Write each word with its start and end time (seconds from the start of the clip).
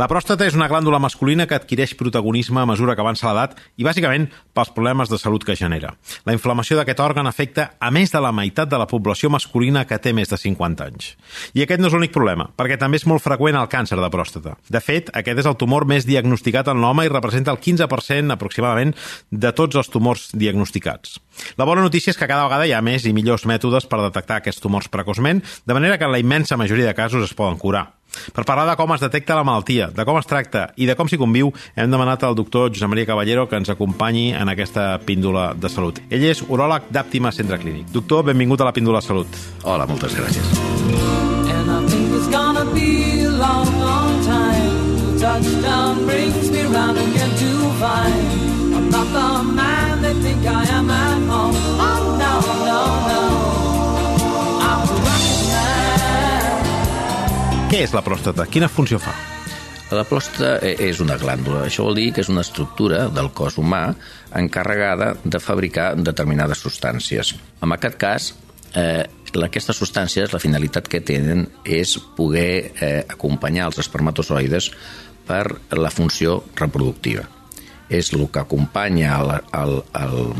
La 0.00 0.06
pròstata 0.08 0.46
és 0.48 0.54
una 0.56 0.64
glàndula 0.70 0.96
masculina 1.02 1.44
que 1.44 1.52
adquireix 1.58 1.90
protagonisme 1.98 2.62
a 2.62 2.64
mesura 2.64 2.94
que 2.96 3.02
avança 3.02 3.26
l'edat 3.28 3.58
i 3.76 3.84
bàsicament 3.84 4.30
pels 4.56 4.70
problemes 4.72 5.10
de 5.12 5.18
salut 5.20 5.44
que 5.44 5.56
genera. 5.58 5.90
La 6.24 6.32
inflamació 6.32 6.78
d'aquest 6.78 7.02
òrgan 7.04 7.28
afecta 7.28 7.66
a 7.76 7.90
més 7.92 8.08
de 8.14 8.22
la 8.24 8.30
meitat 8.32 8.70
de 8.70 8.78
la 8.80 8.86
població 8.88 9.28
masculina 9.28 9.82
que 9.84 9.98
té 10.00 10.14
més 10.16 10.32
de 10.32 10.38
50 10.40 10.86
anys. 10.86 11.10
I 11.52 11.66
aquest 11.66 11.84
no 11.84 11.90
és 11.90 11.96
l'únic 11.98 12.14
problema, 12.16 12.48
perquè 12.56 12.80
també 12.80 12.96
és 12.96 13.04
molt 13.04 13.20
freqüent 13.26 13.60
el 13.60 13.68
càncer 13.68 14.00
de 14.00 14.10
pròstata. 14.16 14.56
De 14.72 14.80
fet, 14.80 15.12
aquest 15.12 15.44
és 15.44 15.50
el 15.52 15.60
tumor 15.60 15.84
més 15.84 16.08
diagnosticat 16.08 16.72
en 16.72 16.80
l'home 16.80 17.04
i 17.04 17.12
representa 17.12 17.52
el 17.52 17.60
15% 17.60 18.32
aproximadament 18.38 18.96
de 19.28 19.52
tots 19.52 19.76
els 19.76 19.92
tumors 19.92 20.30
diagnosticats. 20.32 21.18
La 21.60 21.68
bona 21.68 21.84
notícia 21.84 22.14
és 22.14 22.16
que 22.16 22.30
cada 22.30 22.48
vegada 22.48 22.64
hi 22.64 22.72
ha 22.72 22.80
més 22.80 23.04
i 23.04 23.12
millors 23.12 23.44
mètodes 23.44 23.84
per 23.84 24.00
detectar 24.06 24.40
aquests 24.40 24.64
tumors 24.64 24.88
precoçment, 24.88 25.44
de 25.44 25.76
manera 25.76 26.00
que 26.00 26.08
en 26.08 26.16
la 26.16 26.24
immensa 26.24 26.56
majoria 26.56 26.88
de 26.88 26.96
casos 26.96 27.28
es 27.28 27.36
poden 27.36 27.60
curar. 27.60 27.99
Per 28.34 28.44
parlar 28.44 28.66
de 28.68 28.76
com 28.78 28.92
es 28.94 29.02
detecta 29.04 29.36
la 29.38 29.44
malaltia, 29.46 29.90
de 29.94 30.04
com 30.08 30.18
es 30.20 30.28
tracta 30.30 30.68
i 30.76 30.88
de 30.88 30.96
com 30.98 31.08
s'hi 31.08 31.18
conviu, 31.20 31.52
hem 31.76 31.90
demanat 31.90 32.24
al 32.26 32.36
doctor 32.38 32.70
Josep 32.70 32.90
Maria 32.90 33.08
Caballero 33.08 33.46
que 33.48 33.58
ens 33.60 33.70
acompanyi 33.72 34.30
en 34.34 34.52
aquesta 34.52 34.98
píndola 35.06 35.50
de 35.54 35.70
salut. 35.72 36.02
Ell 36.10 36.26
és 36.30 36.42
uròleg 36.46 36.90
d'Àptima 36.90 37.32
Centre 37.32 37.58
Clínic. 37.62 37.88
Doctor, 37.94 38.24
benvingut 38.32 38.60
a 38.60 38.70
la 38.70 38.74
píndola 38.76 39.00
de 39.00 39.06
salut. 39.06 39.40
Hola, 39.64 39.86
moltes 39.90 40.16
gràcies. 40.18 40.58
Long, 43.40 43.64
long 43.80 44.22
time 44.22 44.90
touchdown 45.18 46.06
brings 46.06 46.50
me 46.50 46.62
round 46.62 46.98
again 46.98 47.30
to 47.36 47.70
find 47.80 48.49
Què 57.70 57.84
és 57.84 57.92
la 57.94 58.00
pròstata? 58.02 58.48
Quina 58.50 58.66
funció 58.66 58.98
fa? 58.98 59.12
La 59.94 60.02
plòstata 60.02 60.56
e- 60.66 60.72
és 60.88 60.98
una 60.98 61.14
glàndula. 61.14 61.60
Això 61.68 61.84
vol 61.86 61.94
dir 61.94 62.08
que 62.12 62.24
és 62.24 62.28
una 62.28 62.42
estructura 62.42 63.04
del 63.14 63.28
cos 63.30 63.58
humà 63.62 63.94
encarregada 64.34 65.12
de 65.22 65.38
fabricar 65.38 65.92
determinades 65.94 66.58
substàncies. 66.64 67.36
En 67.62 67.70
aquest 67.70 67.96
cas, 67.96 68.34
eh, 68.74 69.06
aquestes 69.46 69.78
substàncies, 69.78 70.32
la 70.32 70.42
finalitat 70.42 70.88
que 70.88 71.00
tenen 71.00 71.46
és 71.64 71.96
poder 72.16 72.72
eh, 72.80 73.04
acompanyar 73.08 73.68
els 73.70 73.78
espermatozoides 73.78 74.72
per 75.26 75.44
la 75.70 75.90
funció 75.90 76.42
reproductiva. 76.56 77.22
És 77.88 78.12
el 78.12 78.26
que 78.32 78.40
acompanya 78.42 79.14
el, 79.20 79.30
el, 79.54 79.82
el, 79.94 80.34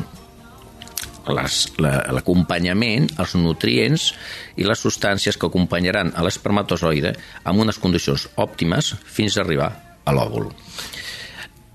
les- 1.35 1.69
la- 1.79 2.07
l'acompanyament, 2.13 3.11
els 3.19 3.35
nutrients 3.35 4.15
i 4.57 4.65
les 4.65 4.79
substàncies 4.79 5.37
que 5.37 5.47
acompanyaran 5.47 6.13
a 6.15 6.23
l'espermatozoide 6.23 7.15
amb 7.45 7.61
unes 7.61 7.79
condicions 7.79 8.29
òptimes 8.37 8.95
fins 9.05 9.37
a 9.37 9.43
arribar 9.43 9.71
a 10.05 10.13
l'òvul. 10.13 10.51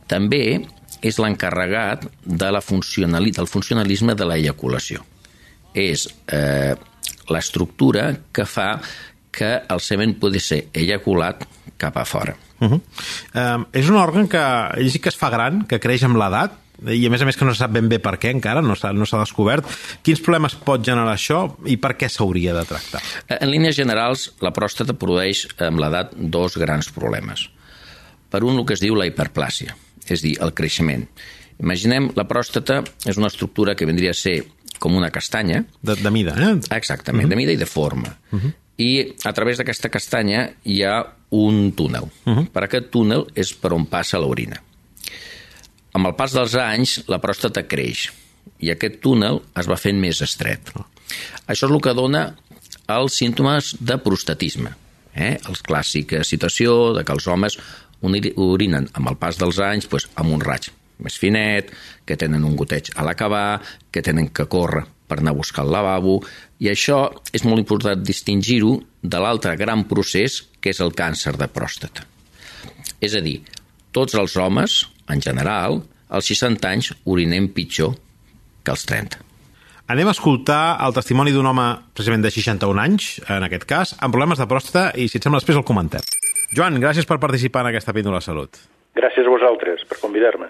També 0.07 0.61
és 1.05 1.19
l'encarregat 1.21 2.05
de 2.25 2.51
la 2.51 2.61
funcionali 2.61 3.31
del 3.31 3.47
funcionalisme 3.47 4.15
de 4.15 4.25
l'eyaculació. 4.25 5.03
És 5.73 6.07
eh, 6.31 6.75
l'estructura 7.29 8.13
que 8.31 8.45
fa 8.45 8.79
que 9.35 9.51
el 9.67 9.81
semen 9.83 10.15
pugui 10.15 10.39
ser 10.39 10.69
ejaculat 10.73 11.43
cap 11.77 11.97
a 11.97 12.05
fora. 12.05 12.35
Uh 12.59 12.69
-huh. 12.71 12.81
um, 13.35 13.65
és 13.73 13.89
un 13.89 13.97
òrgan 13.97 14.27
que 14.29 14.99
que 15.01 15.09
es 15.09 15.17
fa 15.17 15.29
gran, 15.29 15.65
que 15.67 15.79
creix 15.79 16.03
amb 16.03 16.15
l'edat, 16.15 16.53
i 16.93 17.05
a 17.05 17.09
més 17.09 17.21
a 17.21 17.25
més 17.25 17.37
que 17.37 17.45
no 17.47 17.53
se 17.53 17.63
sap 17.63 17.73
ben 17.75 17.89
bé 17.89 17.99
per 18.03 18.15
què 18.21 18.31
encara, 18.33 18.61
no 18.61 18.75
s'ha 18.77 18.93
no 18.93 19.05
descobert. 19.05 19.69
Quins 20.05 20.21
problemes 20.21 20.55
pot 20.55 20.83
generar 20.85 21.13
això 21.13 21.55
i 21.65 21.77
per 21.81 21.95
què 21.99 22.09
s'hauria 22.11 22.53
de 22.57 22.65
tractar? 22.69 23.01
En 23.39 23.49
línies 23.49 23.77
generals, 23.77 24.31
la 24.41 24.53
pròstata 24.55 24.93
produeix 24.93 25.45
amb 25.65 25.81
l'edat 25.81 26.13
dos 26.15 26.57
grans 26.61 26.91
problemes. 26.95 27.49
Per 28.29 28.43
un, 28.43 28.59
el 28.59 28.65
que 28.67 28.75
es 28.75 28.83
diu 28.83 28.97
la 28.97 29.07
hiperplàsia, 29.07 29.75
és 30.05 30.19
a 30.19 30.23
dir, 30.23 30.35
el 30.43 30.53
creixement. 30.57 31.07
Imaginem, 31.63 32.09
la 32.17 32.27
pròstata 32.27 32.81
és 33.07 33.17
una 33.17 33.31
estructura 33.31 33.75
que 33.79 33.87
vendria 33.87 34.11
a 34.11 34.17
ser 34.17 34.41
com 34.79 34.95
una 34.97 35.09
castanya, 35.09 35.63
De, 35.81 35.95
de 35.95 36.11
mida, 36.11 36.35
eh? 36.35 36.59
exactament, 36.75 37.23
uh 37.23 37.27
-huh. 37.27 37.29
de 37.29 37.35
mida 37.35 37.51
i 37.51 37.57
de 37.57 37.65
forma. 37.65 38.17
Uh 38.31 38.39
-huh. 38.39 38.53
I 38.77 39.15
a 39.23 39.31
través 39.31 39.57
d'aquesta 39.57 39.89
castanya 39.89 40.51
hi 40.63 40.83
ha 40.83 41.15
un 41.29 41.71
túnel. 41.71 42.03
Uh 42.25 42.37
-huh. 42.37 42.49
Per 42.49 42.63
aquest 42.63 42.91
túnel 42.91 43.25
és 43.35 43.53
per 43.53 43.73
on 43.73 43.85
passa 43.85 44.19
l'orina. 44.19 44.61
Amb 45.95 46.09
el 46.09 46.15
pas 46.19 46.33
dels 46.35 46.55
anys, 46.59 46.99
la 47.07 47.21
pròstata 47.23 47.63
creix 47.71 48.09
i 48.63 48.71
aquest 48.71 48.99
túnel 49.03 49.41
es 49.59 49.67
va 49.69 49.79
fent 49.79 49.99
més 49.99 50.21
estret. 50.25 50.71
Això 51.47 51.67
és 51.67 51.71
el 51.71 51.81
que 51.83 51.95
dona 51.95 52.25
els 52.91 53.17
símptomes 53.17 53.75
de 53.79 53.97
prostatisme. 54.03 54.73
Eh? 55.15 55.35
Els 55.47 55.63
clàssica 55.63 56.23
situació 56.27 56.93
de 56.97 57.05
que 57.07 57.15
els 57.15 57.27
homes 57.31 57.55
urinen 58.03 58.89
amb 58.93 59.11
el 59.11 59.15
pas 59.21 59.39
dels 59.39 59.61
anys 59.63 59.87
doncs, 59.89 60.09
amb 60.19 60.35
un 60.35 60.43
raig 60.43 60.67
més 60.99 61.15
finet, 61.19 61.71
que 62.07 62.15
tenen 62.15 62.43
un 62.47 62.55
goteig 62.55 62.91
a 62.95 63.03
l'acabar, 63.03 63.61
que 63.91 64.03
tenen 64.03 64.29
que 64.31 64.45
córrer 64.51 64.85
per 65.07 65.19
anar 65.19 65.33
a 65.33 65.37
buscar 65.37 65.65
el 65.65 65.73
lavabo, 65.73 66.21
i 66.59 66.69
això 66.71 67.09
és 67.35 67.43
molt 67.43 67.61
important 67.61 67.99
distingir-ho 68.03 68.77
de 69.03 69.19
l'altre 69.21 69.55
gran 69.59 69.83
procés, 69.89 70.41
que 70.59 70.71
és 70.71 70.79
el 70.81 70.95
càncer 70.95 71.35
de 71.37 71.49
pròstata. 71.51 72.07
És 73.03 73.15
a 73.15 73.21
dir, 73.21 73.41
tots 73.91 74.15
els 74.15 74.37
homes, 74.39 74.85
en 75.09 75.21
general, 75.21 75.81
als 76.09 76.29
60 76.31 76.67
anys 76.69 76.91
urinem 77.05 77.49
pitjor 77.53 77.95
que 78.63 78.73
als 78.73 78.85
30. 78.89 79.21
Anem 79.87 80.09
a 80.09 80.15
escoltar 80.15 80.79
el 80.81 80.95
testimoni 80.95 81.33
d'un 81.33 81.45
home 81.45 81.65
precisament 81.93 82.23
de 82.25 82.31
61 82.33 82.81
anys, 82.81 83.09
en 83.29 83.45
aquest 83.45 83.67
cas, 83.69 83.93
amb 84.01 84.15
problemes 84.15 84.41
de 84.41 84.47
pròstata, 84.49 84.87
i 84.97 85.05
si 85.05 85.19
et 85.19 85.25
sembla 85.25 85.41
després 85.43 85.59
el 85.59 85.67
comentem. 85.67 86.01
Joan, 86.57 86.79
gràcies 86.81 87.05
per 87.05 87.19
participar 87.21 87.61
en 87.61 87.69
aquesta 87.69 87.93
píndola 87.93 88.21
de 88.21 88.25
salut. 88.25 88.61
Gràcies 88.97 89.27
a 89.27 89.33
vosaltres 89.33 89.85
per 89.85 89.99
convidar-me. 90.01 90.49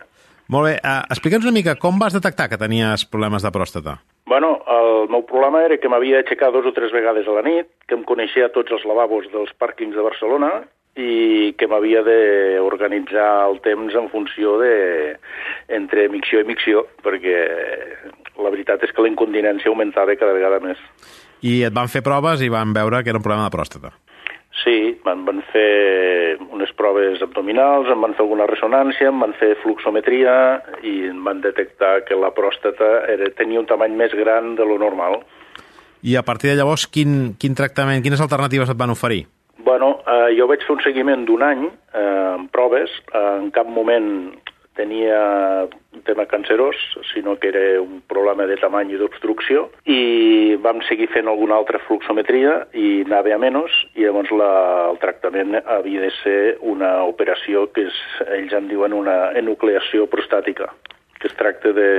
Molt 0.54 0.70
bé, 0.70 0.74
uh, 0.78 1.02
explica'ns 1.10 1.48
una 1.48 1.56
mica 1.56 1.74
com 1.82 1.98
vas 2.00 2.14
detectar 2.14 2.48
que 2.52 2.60
tenies 2.62 3.04
problemes 3.10 3.44
de 3.44 3.52
pròstata. 3.52 3.98
Bueno, 4.30 4.60
el 4.72 5.10
meu 5.10 5.26
problema 5.26 5.64
era 5.66 5.78
que 5.82 5.90
m'havia 5.90 6.22
aixecat 6.22 6.54
dos 6.54 6.70
o 6.70 6.74
tres 6.74 6.94
vegades 6.94 7.28
a 7.28 7.36
la 7.36 7.44
nit, 7.46 7.68
que 7.90 7.98
em 7.98 8.06
coneixia 8.08 8.52
tots 8.54 8.72
els 8.72 8.86
lavabos 8.88 9.28
dels 9.34 9.52
pàrquings 9.60 9.98
de 9.98 10.06
Barcelona 10.06 10.52
i 10.96 11.52
que 11.60 11.68
m'havia 11.68 12.02
d'organitzar 12.08 13.50
el 13.50 13.60
temps 13.66 13.96
en 14.00 14.08
funció 14.14 14.56
de 14.62 15.18
entre 15.68 16.08
micció 16.10 16.40
i 16.40 16.48
micció, 16.48 16.86
perquè 17.04 17.36
la 18.40 18.52
veritat 18.52 18.84
és 18.88 18.96
que 18.96 19.04
la 19.04 19.12
incontinència 19.12 19.72
augmentava 19.72 20.16
cada 20.16 20.36
vegada 20.36 20.62
més. 20.64 20.80
I 21.44 21.62
et 21.68 21.76
van 21.76 21.92
fer 21.92 22.04
proves 22.04 22.42
i 22.42 22.50
van 22.50 22.72
veure 22.74 23.04
que 23.04 23.12
era 23.12 23.20
un 23.20 23.26
problema 23.26 23.50
de 23.50 23.56
pròstata. 23.58 23.92
Sí, 24.64 24.96
em 24.96 25.26
van 25.28 25.42
fer 25.52 26.38
unes 26.48 26.72
proves 26.80 27.22
abdominals, 27.22 27.90
em 27.92 28.02
van 28.02 28.16
fer 28.16 28.24
alguna 28.24 28.48
ressonància, 28.48 29.12
em 29.12 29.20
van 29.20 29.36
fer 29.36 29.52
fluxometria 29.62 30.36
i 30.82 31.10
em 31.12 31.20
van 31.28 31.44
detectar 31.44 32.06
que 32.08 32.16
la 32.16 32.32
pròstata 32.34 33.04
era, 33.12 33.30
tenia 33.36 33.60
un 33.60 33.68
tamany 33.68 33.98
més 34.00 34.16
gran 34.16 34.56
de 34.56 34.66
lo 34.66 34.80
normal. 34.80 35.20
I 36.08 36.16
a 36.16 36.24
partir 36.24 36.54
de 36.54 36.60
llavors, 36.62 36.88
quin, 36.88 37.36
quin 37.42 37.58
tractament, 37.58 38.02
quines 38.06 38.22
alternatives 38.24 38.72
et 38.72 38.80
van 38.80 38.96
oferir? 38.96 39.26
Bueno, 39.66 40.03
eh, 40.06 40.36
jo 40.38 40.46
vaig 40.46 40.62
fer 40.62 40.76
un 40.76 40.81
seguiment 40.86 41.24
d'un 41.26 41.42
any 41.42 41.64
eh, 41.66 42.02
amb 42.36 42.52
proves. 42.53 42.92
Eh, 43.09 43.22
en 43.42 43.48
cap 43.56 43.66
moment 43.66 44.12
tenia 44.78 45.18
un 45.66 46.03
tema 46.06 46.28
cancerós, 46.30 46.78
sinó 47.09 47.34
que 47.40 47.50
era 47.50 47.81
un 47.81 48.03
problema 48.06 48.46
de 48.46 48.59
tamany 48.62 48.92
i 48.94 49.00
d'obstrucció, 49.00 49.64
i 49.90 50.53
vam 50.62 50.84
seguir 50.86 51.08
fent 51.16 51.31
alguna 51.31 51.58
altra 51.58 51.81
fluxometria 51.88 52.59
i 52.78 53.02
anava 53.08 53.34
a 53.34 53.42
menys, 53.42 53.74
i 53.98 54.06
llavors 54.06 54.30
la, 54.38 54.52
el 54.92 55.02
tractament 55.02 55.58
havia 55.64 56.06
de 56.06 56.14
ser 56.22 56.40
una 56.62 57.00
operació 57.09 57.66
que 57.74 57.88
és, 57.90 58.02
ells 58.38 58.53
en 58.53 58.70
diuen 58.70 58.94
una 58.94 59.32
enucleació 59.34 60.06
prostàtica, 60.12 60.70
que 61.17 61.32
es 61.32 61.40
tracta 61.41 61.73
de 61.73 61.90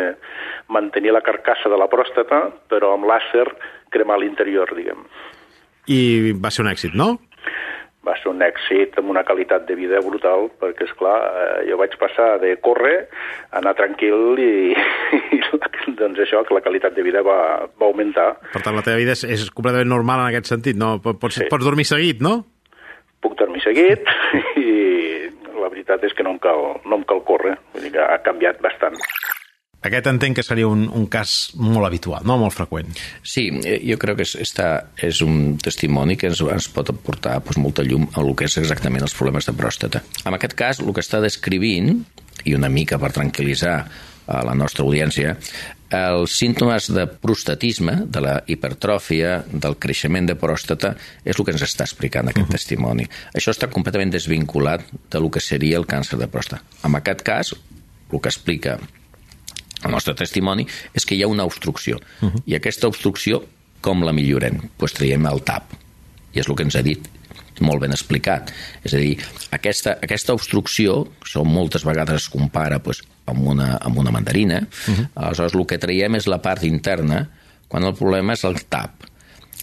mantenir 0.71 1.17
la 1.17 1.25
carcassa 1.27 1.73
de 1.73 1.83
la 1.83 1.91
pròstata, 1.91 2.45
però 2.71 2.95
amb 2.95 3.11
làser 3.11 3.49
cremar 3.91 4.21
l'interior, 4.23 4.71
diguem. 4.77 5.03
I 5.91 6.35
va 6.39 6.51
ser 6.51 6.63
un 6.67 6.71
èxit, 6.71 6.95
no? 6.95 7.17
Va 8.07 8.15
ser 8.21 8.31
un 8.31 8.43
èxit 8.47 8.97
amb 9.01 9.11
una 9.11 9.25
qualitat 9.27 9.67
de 9.69 9.75
vida 9.79 9.99
brutal, 10.05 10.47
perquè, 10.61 10.87
és 10.87 10.93
clar, 10.99 11.17
eh, 11.27 11.65
jo 11.71 11.79
vaig 11.81 11.97
passar 12.01 12.37
de 12.43 12.55
córrer 12.63 12.97
a 13.51 13.59
anar 13.61 13.75
tranquil 13.79 14.39
i, 14.39 14.73
i 15.37 15.41
doncs 15.99 16.23
això, 16.23 16.45
que 16.47 16.55
la 16.55 16.63
qualitat 16.65 16.95
de 16.97 17.03
vida 17.07 17.23
va, 17.27 17.39
va 17.79 17.89
augmentar. 17.91 18.29
Per 18.55 18.63
tant, 18.63 18.77
la 18.79 18.85
teva 18.87 19.01
vida 19.03 19.17
és, 19.17 19.25
és 19.25 19.49
completament 19.51 19.91
normal 19.91 20.23
en 20.25 20.31
aquest 20.31 20.53
sentit, 20.55 20.79
no? 20.79 20.97
Pots, 21.03 21.41
Sí. 21.41 21.49
pots 21.51 21.67
dormir 21.67 21.85
seguit, 21.89 22.23
no? 22.23 22.39
Puc 23.21 23.35
dormir 23.39 23.61
seguit 23.65 24.07
i 24.61 24.71
la 25.57 25.69
veritat 25.73 26.05
és 26.07 26.15
que 26.15 26.23
no 26.23 26.37
em 26.37 26.39
cal, 26.39 26.77
no 26.87 27.01
em 27.01 27.05
cal 27.09 27.23
córrer, 27.27 27.57
vull 27.75 27.83
dir 27.87 27.93
que 27.97 28.05
ha 28.05 28.19
canviat 28.25 28.61
bastant. 28.63 28.95
Aquest 29.87 30.09
entenc 30.11 30.39
que 30.39 30.45
seria 30.47 30.69
un, 30.69 30.87
un 30.89 31.07
cas 31.13 31.53
molt 31.61 31.87
habitual, 31.87 32.25
no? 32.27 32.39
molt 32.41 32.55
freqüent. 32.57 32.91
Sí, 33.23 33.49
eh, 33.63 33.79
jo 33.87 33.99
crec 34.03 34.21
que 34.21 34.27
és, 34.27 34.35
està, 34.43 34.71
és 35.09 35.23
un 35.23 35.57
testimoni 35.63 36.19
que 36.19 36.31
ens, 36.33 36.43
ens 36.43 36.69
pot 36.73 36.91
aportar 36.93 37.39
doncs, 37.39 37.61
molta 37.63 37.87
llum 37.87 38.09
a 38.13 38.25
el 38.25 38.35
que 38.39 38.49
és 38.51 38.59
exactament 38.63 39.07
els 39.07 39.15
problemes 39.17 39.47
de 39.47 39.55
pròstata. 39.57 40.03
En 40.25 40.35
aquest 40.35 40.57
cas, 40.59 40.83
el 40.83 40.93
que 40.97 41.05
està 41.05 41.23
descrivint, 41.23 42.01
i 42.47 42.55
una 42.57 42.71
mica 42.73 42.99
per 42.99 43.15
tranquil·litzar 43.15 43.77
a 44.27 44.43
la 44.43 44.57
nostra 44.59 44.83
audiència, 44.83 45.37
els 45.95 46.35
símptomes 46.35 46.89
de 46.91 47.05
prostatisme, 47.07 47.95
de 48.11 48.23
la 48.25 48.35
hipertròfia, 48.51 49.37
del 49.53 49.77
creixement 49.79 50.27
de 50.27 50.35
pròstata, 50.39 50.97
és 51.23 51.39
el 51.39 51.47
que 51.47 51.55
ens 51.55 51.63
està 51.63 51.87
explicant 51.87 52.27
aquest 52.27 52.43
uh 52.43 52.49
-huh. 52.49 52.59
testimoni. 52.59 53.07
Això 53.35 53.55
està 53.55 53.71
completament 53.71 54.11
desvinculat 54.11 54.83
de 55.11 55.21
lo 55.21 55.31
que 55.31 55.41
seria 55.41 55.79
el 55.79 55.87
càncer 55.87 56.19
de 56.19 56.27
pròstata. 56.27 56.63
En 56.85 56.95
aquest 56.95 57.23
cas, 57.23 57.55
el 58.13 58.21
que 58.21 58.29
explica 58.29 58.79
el 59.85 59.91
nostre 59.91 60.15
testimoni 60.15 60.67
és 60.95 61.05
que 61.05 61.17
hi 61.17 61.23
ha 61.23 61.29
una 61.29 61.45
obstrucció. 61.45 62.01
Uh 62.21 62.31
-huh. 62.31 62.43
I 62.47 62.55
aquesta 62.55 62.89
obstrucció, 62.89 63.45
com 63.81 64.03
la 64.03 64.13
millorem? 64.13 64.57
Doncs 64.57 64.73
pues 64.79 64.93
traiem 64.93 65.27
el 65.27 65.43
TAP. 65.43 65.73
I 66.33 66.41
és 66.41 66.49
el 66.49 66.57
que 66.57 66.63
ens 66.63 66.77
ha 66.77 66.83
dit 66.83 67.09
molt 67.61 67.81
ben 67.81 67.93
explicat. 67.93 68.53
És 68.85 68.95
a 68.95 68.97
dir, 68.97 69.17
aquesta, 69.51 69.99
aquesta 70.03 70.35
obstrucció, 70.37 71.07
això 71.23 71.45
moltes 71.45 71.85
vegades 71.85 72.23
es 72.23 72.29
compara 72.29 72.81
pues, 72.83 73.03
amb, 73.27 73.47
una, 73.47 73.77
amb 73.81 73.99
una 73.99 74.11
mandarina, 74.11 74.61
uh 74.61 74.95
-huh. 74.95 75.09
aleshores 75.15 75.55
el 75.55 75.67
que 75.67 75.79
traiem 75.79 76.15
és 76.15 76.27
la 76.27 76.43
part 76.43 76.63
interna, 76.65 77.29
quan 77.69 77.85
el 77.85 77.95
problema 77.95 78.33
és 78.33 78.45
el 78.45 78.65
TAP. 78.65 78.91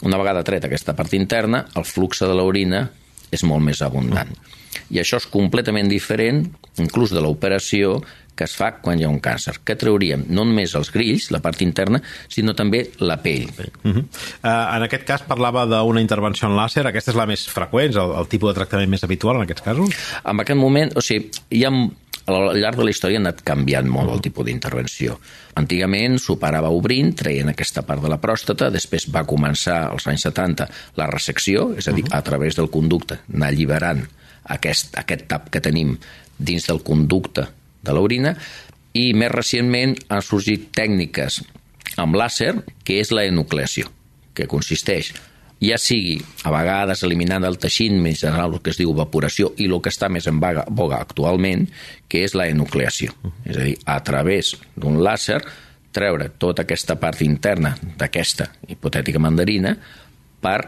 Una 0.01 0.18
vegada 0.18 0.44
treta 0.44 0.68
aquesta 0.68 0.94
part 0.95 1.13
interna, 1.13 1.68
el 1.75 1.86
flux 1.86 2.19
de 2.19 2.33
l'orina 2.33 2.89
és 3.31 3.44
molt 3.44 3.63
més 3.63 3.81
abundant. 3.81 4.30
Uh 4.30 4.36
-huh. 4.36 4.63
I 4.89 5.00
això 5.00 5.18
és 5.18 5.27
completament 5.27 5.89
diferent, 5.89 6.48
inclús 6.81 7.12
de 7.12 7.21
l'operació, 7.21 8.04
que 8.35 8.47
es 8.47 8.56
fa 8.57 8.71
quan 8.81 9.00
hi 9.00 9.07
ha 9.07 9.12
un 9.12 9.19
càncer, 9.24 9.59
que 9.65 9.75
trauríem 9.80 10.25
no 10.30 10.45
només 10.47 10.75
els 10.80 10.91
grills, 10.94 11.30
la 11.33 11.41
part 11.44 11.62
interna, 11.65 12.01
sinó 12.30 12.56
també 12.57 12.85
la 13.00 13.18
pell. 13.21 13.50
Uh 13.83 13.91
-huh. 13.91 14.03
uh, 14.44 14.75
en 14.75 14.83
aquest 14.83 15.03
cas 15.06 15.21
parlava 15.21 15.65
d'una 15.65 16.01
intervenció 16.01 16.47
en 16.47 16.56
làser, 16.56 16.85
aquesta 16.88 17.12
és 17.12 17.18
la 17.18 17.25
més 17.25 17.47
freqüent, 17.47 17.95
el, 17.95 18.15
el 18.19 18.27
tipus 18.27 18.50
de 18.50 18.56
tractament 18.56 18.89
més 18.89 19.03
habitual 19.03 19.35
en 19.35 19.44
aquests 19.44 19.62
casos? 19.62 19.89
En 20.25 20.39
aquest 20.39 20.59
moment, 20.59 20.91
o 20.95 21.01
sigui, 21.01 21.30
hi 21.50 21.65
ha 21.65 21.71
al 22.25 22.56
llarg 22.56 22.77
de 22.77 22.85
la 22.85 22.91
història 22.94 23.19
ha 23.19 23.24
anat 23.24 23.41
canviant 23.44 23.88
molt 23.89 24.12
el 24.13 24.21
tipus 24.21 24.45
d'intervenció. 24.45 25.18
Antigament 25.59 26.19
s'operava 26.19 26.69
obrint, 26.69 27.13
traient 27.19 27.50
aquesta 27.51 27.83
part 27.88 28.01
de 28.01 28.12
la 28.12 28.19
pròstata, 28.21 28.71
després 28.71 29.09
va 29.12 29.25
començar 29.27 29.89
als 29.89 30.07
anys 30.07 30.27
70 30.29 30.69
la 30.95 31.07
resecció, 31.07 31.74
és 31.77 31.88
a 31.88 31.91
dir, 31.91 32.06
a 32.12 32.21
través 32.21 32.56
del 32.56 32.69
conducte, 32.69 33.19
anar 33.33 33.51
alliberant 33.51 34.06
aquest, 34.56 34.95
aquest 35.00 35.27
tap 35.27 35.50
que 35.51 35.62
tenim 35.63 35.97
dins 36.38 36.65
del 36.68 36.81
conducte 36.83 37.47
de 37.83 37.95
l'orina 37.95 38.33
i 38.94 39.12
més 39.18 39.31
recentment 39.33 39.95
han 40.09 40.24
sorgit 40.25 40.69
tècniques 40.75 41.41
amb 42.00 42.18
làser, 42.18 42.56
que 42.85 43.00
és 43.01 43.12
la 43.13 43.25
enucleació, 43.30 43.89
que 44.33 44.50
consisteix 44.50 45.13
ja 45.63 45.77
sigui 45.80 46.18
a 46.44 46.51
vegades 46.51 47.03
eliminant 47.07 47.45
el 47.47 47.57
teixit 47.62 47.94
més 47.95 48.19
general, 48.19 48.57
el 48.57 48.63
que 48.63 48.74
es 48.74 48.80
diu 48.80 48.91
evaporació, 48.91 49.53
i 49.57 49.69
el 49.69 49.80
que 49.83 49.94
està 49.94 50.09
més 50.12 50.27
en 50.27 50.41
vaga, 50.44 50.65
boga 50.68 51.00
actualment, 51.00 51.69
que 52.12 52.24
és 52.27 52.35
la 52.35 52.50
enucleació. 52.51 53.13
És 53.45 53.56
a 53.56 53.68
dir, 53.69 53.77
a 53.88 54.00
través 54.03 54.53
d'un 54.75 55.00
làser, 55.03 55.39
treure 55.94 56.31
tota 56.41 56.65
aquesta 56.65 56.97
part 57.00 57.21
interna 57.24 57.75
d'aquesta 58.00 58.50
hipotètica 58.68 59.21
mandarina 59.21 59.75
per 60.44 60.59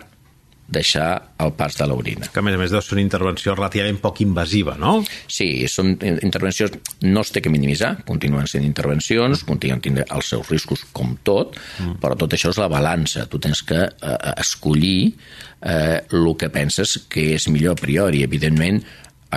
deixar 0.67 1.35
el 1.39 1.53
pas 1.53 1.75
de 1.77 1.85
l'orina. 1.87 2.27
Que 2.33 2.41
a 2.41 2.45
més 2.45 2.55
a 2.57 2.59
més 2.59 2.73
deu 2.73 2.81
ser 2.81 2.95
una 2.95 3.03
intervenció 3.03 3.53
relativament 3.53 3.99
poc 4.01 4.21
invasiva, 4.25 4.75
no? 4.81 4.97
Sí, 5.29 5.67
són 5.71 5.93
intervencions, 6.01 6.79
no 7.05 7.21
es 7.21 7.31
té 7.33 7.43
que 7.45 7.53
minimitzar, 7.53 7.91
continuen 8.07 8.49
sent 8.49 8.65
intervencions, 8.65 9.45
continuen 9.45 9.83
tindre 9.85 10.07
els 10.15 10.31
seus 10.33 10.49
riscos 10.49 10.85
com 10.95 11.15
tot, 11.27 11.59
mm. 11.79 11.99
però 12.01 12.17
tot 12.17 12.33
això 12.33 12.53
és 12.53 12.61
la 12.61 12.69
balança. 12.71 13.27
Tu 13.29 13.41
tens 13.43 13.61
que 13.67 13.83
eh, 13.85 14.17
escollir 14.35 15.13
eh, 15.61 16.01
el 16.01 16.31
que 16.39 16.49
penses 16.53 16.97
que 17.09 17.31
és 17.35 17.49
millor 17.53 17.77
a 17.77 17.81
priori. 17.81 18.25
Evidentment, 18.25 18.81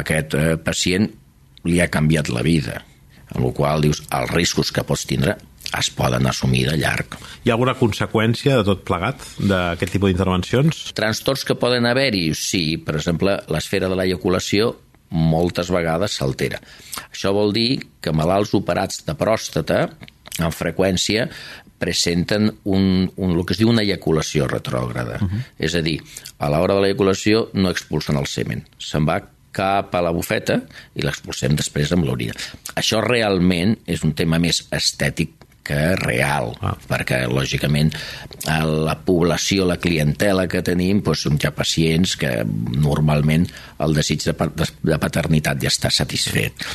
aquest 0.01 0.39
eh, 0.39 0.55
pacient 0.57 1.11
li 1.69 1.83
ha 1.83 1.91
canviat 1.93 2.33
la 2.33 2.45
vida, 2.47 2.81
amb 3.35 3.45
la 3.45 3.53
qual 3.53 3.85
dius 3.85 4.01
els 4.15 4.33
riscos 4.33 4.73
que 4.73 4.87
pots 4.87 5.05
tindre 5.09 5.37
es 5.77 5.91
poden 5.93 6.27
assumir 6.27 6.65
de 6.69 6.77
llarg. 6.81 7.19
Hi 7.45 7.51
ha 7.51 7.57
alguna 7.57 7.77
conseqüència 7.79 8.59
de 8.61 8.67
tot 8.67 8.85
plegat 8.89 9.25
d'aquest 9.39 9.97
tipus 9.97 10.13
d'intervencions? 10.13 10.83
Trastorns 10.97 11.45
que 11.45 11.59
poden 11.59 11.89
haver-hi, 11.89 12.31
sí. 12.39 12.79
Per 12.81 12.97
exemple, 12.97 13.37
l'esfera 13.53 13.91
de 13.91 13.99
l'eyaculació 13.99 14.75
moltes 15.11 15.71
vegades 15.73 16.19
s'altera. 16.19 16.61
Això 17.09 17.33
vol 17.37 17.55
dir 17.57 17.81
que 18.05 18.13
malalts 18.13 18.53
operats 18.57 19.05
de 19.07 19.17
pròstata 19.17 19.87
amb 20.39 20.55
freqüència 20.55 21.29
presenten 21.79 22.51
un, 22.65 23.09
un, 23.17 23.33
el 23.33 23.45
que 23.47 23.55
es 23.55 23.61
diu 23.61 23.71
una 23.71 23.85
eyaculació 23.87 24.49
retrògrada. 24.51 25.21
Uh 25.23 25.29
-huh. 25.29 25.43
És 25.59 25.75
a 25.75 25.83
dir, 25.83 26.01
a 26.39 26.51
l'hora 26.51 26.75
de 26.75 26.81
l'eyaculació 26.83 27.51
no 27.55 27.71
expulsen 27.71 28.17
el 28.17 28.27
semen, 28.27 28.67
se'n 28.79 29.07
va 29.07 29.23
cap 29.53 29.95
a 29.95 30.03
la 30.03 30.11
bufeta 30.11 30.61
i 30.95 31.03
l'expulsem 31.03 31.57
després 31.57 31.93
amb 31.93 32.05
l'orina. 32.05 32.35
Això 32.75 33.01
realment 33.01 33.79
és 33.87 34.05
un 34.05 34.13
tema 34.13 34.39
més 34.39 34.67
estètic 34.71 35.38
que 35.69 35.79
real, 36.01 36.55
ah. 36.65 36.75
perquè, 36.89 37.23
lògicament, 37.31 37.93
la 38.49 38.97
població, 39.05 39.67
la 39.69 39.79
clientela 39.81 40.49
que 40.49 40.65
tenim, 40.65 41.03
doncs, 41.05 41.27
són 41.27 41.39
ja 41.43 41.53
pacients 41.55 42.17
que 42.21 42.33
normalment 42.79 43.47
el 43.85 43.97
desig 43.97 44.25
de, 44.25 44.35
de 44.35 44.99
paternitat 45.03 45.61
ja 45.63 45.73
està 45.73 45.93
satisfet 45.93 46.67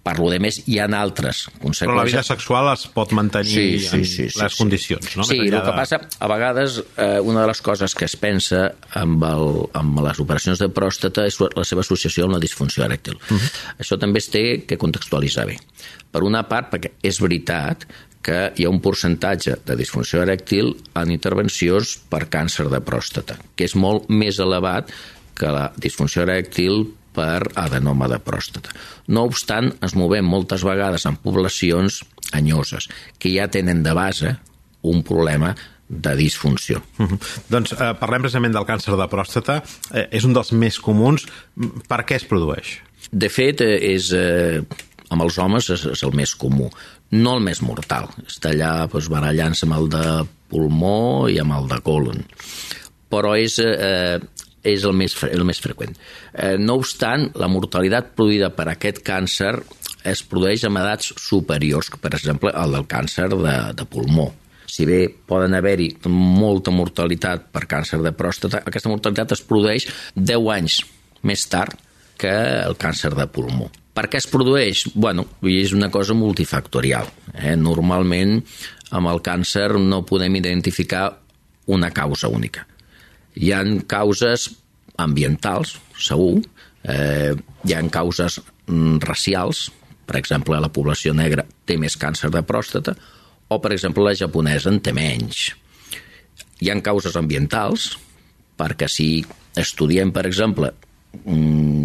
per 0.00 0.16
lo 0.16 0.30
de 0.32 0.38
més 0.40 0.56
hi 0.64 0.78
ha 0.80 0.86
altres 0.96 1.44
conseqüències. 1.60 1.84
Però 1.84 1.98
la 1.98 2.06
vida 2.08 2.22
sexual 2.24 2.70
es 2.72 2.86
pot 2.94 3.12
mantenir 3.16 3.52
sí, 3.52 3.66
sí, 3.84 4.00
sí, 4.08 4.28
sí, 4.32 4.40
les 4.40 4.54
sí, 4.54 4.58
condicions, 4.62 5.10
no? 5.18 5.26
Sí, 5.28 5.36
el 5.44 5.56
que 5.60 5.74
passa, 5.76 6.00
a 6.00 6.30
vegades, 6.30 6.80
eh, 6.96 7.20
una 7.20 7.44
de 7.44 7.50
les 7.50 7.60
coses 7.64 7.94
que 7.94 8.08
es 8.08 8.16
pensa 8.20 8.62
amb, 8.96 9.24
el, 9.28 9.50
amb 9.76 10.00
les 10.06 10.22
operacions 10.24 10.62
de 10.62 10.70
pròstata 10.72 11.26
és 11.28 11.36
la 11.42 11.66
seva 11.68 11.84
associació 11.84 12.26
amb 12.26 12.38
la 12.38 12.42
disfunció 12.42 12.86
erèctil. 12.86 13.20
Uh 13.20 13.34
mhm. 13.34 13.40
-huh. 13.40 13.82
Això 13.84 13.98
també 14.00 14.18
es 14.18 14.30
té 14.30 14.64
que 14.66 14.78
contextualitzar 14.78 15.46
bé. 15.46 15.58
Per 16.10 16.22
una 16.22 16.48
part, 16.48 16.72
perquè 16.72 16.92
és 17.02 17.20
veritat 17.20 17.86
que 18.22 18.50
hi 18.56 18.66
ha 18.66 18.72
un 18.72 18.80
percentatge 18.84 19.56
de 19.66 19.76
disfunció 19.78 20.20
erèctil 20.24 20.74
en 20.98 21.12
intervencions 21.12 21.96
per 22.12 22.26
càncer 22.32 22.68
de 22.72 22.82
pròstata, 22.84 23.38
que 23.56 23.64
és 23.64 23.76
molt 23.76 24.10
més 24.12 24.38
elevat 24.42 24.92
que 25.40 25.52
la 25.52 25.70
disfunció 25.80 26.26
erèctil 26.26 26.84
per 27.16 27.42
adenoma 27.58 28.08
de 28.10 28.20
pròstata. 28.22 28.74
No 29.08 29.24
obstant, 29.26 29.72
ens 29.80 29.96
movem 29.98 30.26
moltes 30.26 30.62
vegades 30.66 31.06
en 31.08 31.16
poblacions 31.22 32.02
anyoses, 32.36 32.86
que 33.18 33.32
ja 33.34 33.48
tenen 33.50 33.82
de 33.82 33.94
base 33.96 34.36
un 34.86 35.02
problema 35.02 35.54
de 35.90 36.14
disfunció. 36.16 36.82
Uh 36.98 37.08
-huh. 37.08 37.18
Doncs 37.48 37.72
eh, 37.72 37.94
parlem 37.98 38.22
precisament 38.22 38.54
del 38.54 38.66
càncer 38.66 38.96
de 38.96 39.08
pròstata. 39.08 39.62
Eh, 39.92 40.08
és 40.12 40.24
un 40.24 40.32
dels 40.32 40.52
més 40.52 40.78
comuns. 40.78 41.26
Per 41.88 42.04
què 42.06 42.14
es 42.14 42.24
produeix? 42.24 42.78
De 43.10 43.28
fet, 43.28 43.60
eh, 43.60 43.94
és, 43.94 44.12
eh, 44.12 44.62
amb 45.08 45.22
els 45.22 45.38
homes 45.38 45.70
és, 45.70 45.84
és 45.84 46.02
el 46.02 46.12
més 46.12 46.34
comú 46.36 46.70
no 47.10 47.36
el 47.36 47.44
més 47.44 47.62
mortal. 47.64 48.10
Està 48.26 48.52
allà 48.52 48.72
doncs, 48.90 49.08
barallant-se 49.12 49.66
amb 49.66 49.78
el 49.78 49.88
de 49.92 50.04
pulmó 50.50 51.28
i 51.30 51.38
amb 51.42 51.56
el 51.56 51.68
de 51.70 51.80
colon. 51.86 52.22
Però 53.10 53.34
és, 53.38 53.58
eh, 53.58 54.20
és 54.62 54.84
el 54.84 54.94
més, 54.94 55.16
el 55.26 55.44
més 55.44 55.60
freqüent. 55.62 55.96
Eh, 56.32 56.56
no 56.58 56.78
obstant, 56.78 57.30
la 57.34 57.48
mortalitat 57.48 58.14
produïda 58.14 58.50
per 58.54 58.68
aquest 58.70 59.02
càncer 59.06 59.54
es 60.04 60.22
produeix 60.22 60.64
amb 60.64 60.78
edats 60.80 61.12
superiors, 61.18 61.90
per 62.00 62.14
exemple, 62.14 62.52
el 62.54 62.78
del 62.78 62.86
càncer 62.86 63.28
de, 63.28 63.56
de 63.74 63.84
pulmó. 63.84 64.30
Si 64.70 64.86
bé 64.86 65.08
poden 65.10 65.56
haver-hi 65.58 65.90
molta 66.06 66.70
mortalitat 66.70 67.48
per 67.50 67.66
càncer 67.66 67.98
de 68.04 68.12
pròstata, 68.14 68.62
aquesta 68.64 68.88
mortalitat 68.92 69.34
es 69.34 69.42
produeix 69.42 69.88
10 70.14 70.50
anys 70.54 70.78
més 71.26 71.42
tard 71.50 71.74
que 72.20 72.30
el 72.30 72.76
càncer 72.78 73.10
de 73.16 73.26
pulmó. 73.26 73.70
Per 74.00 74.08
què 74.08 74.16
es 74.16 74.26
produeix? 74.32 74.86
Bueno, 74.96 75.26
és 75.44 75.74
una 75.76 75.90
cosa 75.92 76.14
multifactorial. 76.16 77.10
Eh? 77.34 77.52
Normalment, 77.60 78.38
amb 78.96 79.10
el 79.10 79.18
càncer 79.20 79.74
no 79.76 79.98
podem 80.08 80.38
identificar 80.38 81.02
una 81.68 81.90
causa 81.92 82.30
única. 82.32 82.64
Hi 83.36 83.52
han 83.52 83.82
causes 83.84 84.46
ambientals, 85.04 85.74
segur, 86.00 86.40
eh, 86.80 87.34
hi 87.68 87.76
han 87.76 87.92
causes 87.92 88.38
mm, 88.40 89.02
racials, 89.04 89.66
per 90.08 90.16
exemple, 90.16 90.56
la 90.56 90.72
població 90.72 91.12
negra 91.12 91.44
té 91.68 91.76
més 91.76 91.98
càncer 92.00 92.32
de 92.32 92.40
pròstata, 92.40 92.96
o, 93.52 93.60
per 93.60 93.74
exemple, 93.76 94.06
la 94.06 94.16
japonesa 94.16 94.72
en 94.72 94.80
té 94.80 94.96
menys. 94.96 95.50
Hi 96.64 96.72
han 96.72 96.80
causes 96.80 97.20
ambientals, 97.20 97.90
perquè 98.56 98.88
si 98.88 99.10
estudiem, 99.60 100.08
per 100.08 100.24
exemple, 100.24 100.72
mm, 101.26 101.79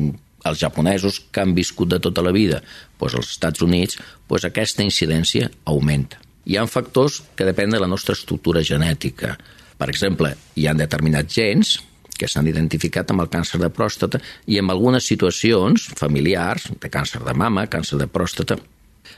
els 0.45 0.61
japonesos 0.61 1.19
que 1.31 1.41
han 1.41 1.55
viscut 1.57 1.89
de 1.93 1.99
tota 1.99 2.23
la 2.25 2.33
vida 2.35 2.61
doncs 2.99 3.17
als 3.17 3.31
Estats 3.35 3.61
Units, 3.65 3.97
doncs 4.29 4.45
aquesta 4.47 4.85
incidència 4.85 5.49
augmenta. 5.65 6.21
Hi 6.45 6.57
ha 6.57 6.67
factors 6.69 7.23
que 7.35 7.47
depenen 7.47 7.75
de 7.75 7.81
la 7.81 7.89
nostra 7.89 8.13
estructura 8.13 8.61
genètica. 8.63 9.33
Per 9.77 9.89
exemple, 9.89 10.35
hi 10.55 10.67
ha 10.67 10.77
determinats 10.77 11.33
gens 11.33 11.79
que 12.15 12.29
s'han 12.31 12.47
identificat 12.47 13.09
amb 13.11 13.25
el 13.25 13.31
càncer 13.33 13.59
de 13.59 13.71
pròstata 13.73 14.21
i 14.47 14.61
en 14.61 14.69
algunes 14.71 15.03
situacions 15.09 15.89
familiars, 15.97 16.69
de 16.79 16.89
càncer 16.93 17.25
de 17.25 17.33
mama, 17.33 17.65
càncer 17.67 17.99
de 17.99 18.07
pròstata, 18.07 18.59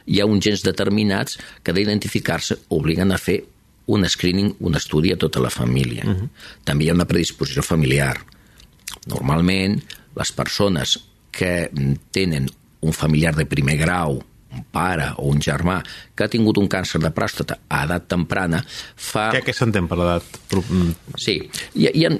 Hi 0.08 0.22
ha 0.22 0.28
uns 0.28 0.46
gens 0.46 0.64
determinats 0.64 1.38
que 1.64 1.74
d'identificar-se 1.76 2.62
obliguen 2.76 3.12
a 3.12 3.20
fer 3.22 3.42
un 3.94 4.04
screening, 4.08 4.54
un 4.68 4.76
estudi 4.76 5.14
a 5.14 5.20
tota 5.20 5.40
la 5.44 5.50
família. 5.50 6.04
Uh 6.04 6.16
-huh. 6.16 6.30
També 6.64 6.86
hi 6.86 6.90
ha 6.90 6.94
una 6.94 7.08
predisposició 7.08 7.64
familiar. 7.64 8.18
Normalment, 9.08 9.82
les 10.16 10.32
persones 10.32 11.00
que 11.38 11.70
tenen 12.16 12.50
un 12.82 12.94
familiar 12.94 13.36
de 13.38 13.46
primer 13.50 13.78
grau 13.80 14.20
un 14.58 14.64
pare 14.72 15.12
o 15.18 15.28
un 15.30 15.42
germà 15.44 15.82
que 16.16 16.26
ha 16.26 16.32
tingut 16.32 16.58
un 16.58 16.70
càncer 16.72 17.02
de 17.04 17.12
pròstata 17.14 17.60
a 17.68 17.84
edat 17.86 18.08
temprana 18.10 18.62
fa... 18.66 19.30
Què, 19.36 19.44
què 19.46 19.56
s'entén 19.56 19.90
per 19.90 20.00
edat? 20.00 20.40
Mm. 20.56 20.94
Sí, 21.20 21.40
hi, 21.76 21.90
hi 21.92 22.06
ha, 22.08 22.14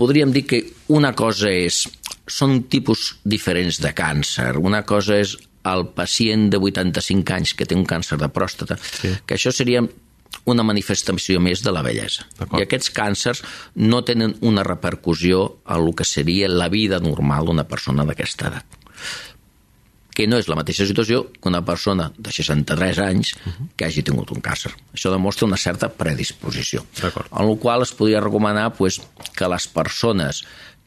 podríem 0.00 0.32
dir 0.34 0.46
que 0.48 0.62
una 0.94 1.14
cosa 1.18 1.52
és... 1.52 1.84
Són 2.32 2.62
tipus 2.70 3.16
diferents 3.26 3.80
de 3.82 3.90
càncer. 3.98 4.52
Una 4.62 4.84
cosa 4.86 5.16
és 5.18 5.32
el 5.68 5.82
pacient 5.96 6.46
de 6.54 6.60
85 6.62 7.34
anys 7.34 7.52
que 7.58 7.66
té 7.66 7.74
un 7.74 7.82
càncer 7.84 8.16
de 8.20 8.28
pròstata, 8.30 8.76
sí. 8.78 9.10
que 9.26 9.34
això 9.34 9.50
seria 9.52 9.82
una 10.44 10.64
manifestació 10.66 11.40
més 11.40 11.62
de 11.62 11.72
la 11.74 11.82
bellesa. 11.86 12.26
I 12.58 12.64
aquests 12.64 12.90
càncers 12.94 13.42
no 13.76 14.02
tenen 14.06 14.36
una 14.40 14.64
repercussió 14.66 15.44
a 15.64 15.78
el 15.78 15.92
que 15.94 16.04
seria 16.08 16.48
la 16.50 16.68
vida 16.72 16.98
normal 17.00 17.46
d'una 17.46 17.68
persona 17.68 18.06
d'aquesta 18.08 18.50
edat 18.50 18.78
que 20.12 20.26
no 20.28 20.38
és 20.40 20.48
la 20.50 20.58
mateixa 20.58 20.86
situació 20.88 21.24
que 21.32 21.48
una 21.48 21.62
persona 21.64 22.10
de 22.18 22.32
63 22.32 23.00
anys 23.04 23.32
que 23.76 23.86
hagi 23.86 24.04
tingut 24.04 24.32
un 24.34 24.42
càncer. 24.44 24.72
Això 24.92 25.12
demostra 25.12 25.48
una 25.48 25.56
certa 25.60 25.88
predisposició. 25.88 26.84
En 27.02 27.48
la 27.48 27.56
qual 27.60 27.84
es 27.86 27.94
podria 27.96 28.20
recomanar 28.20 28.74
pues, 28.76 29.00
que 29.36 29.48
les 29.48 29.68
persones 29.72 30.42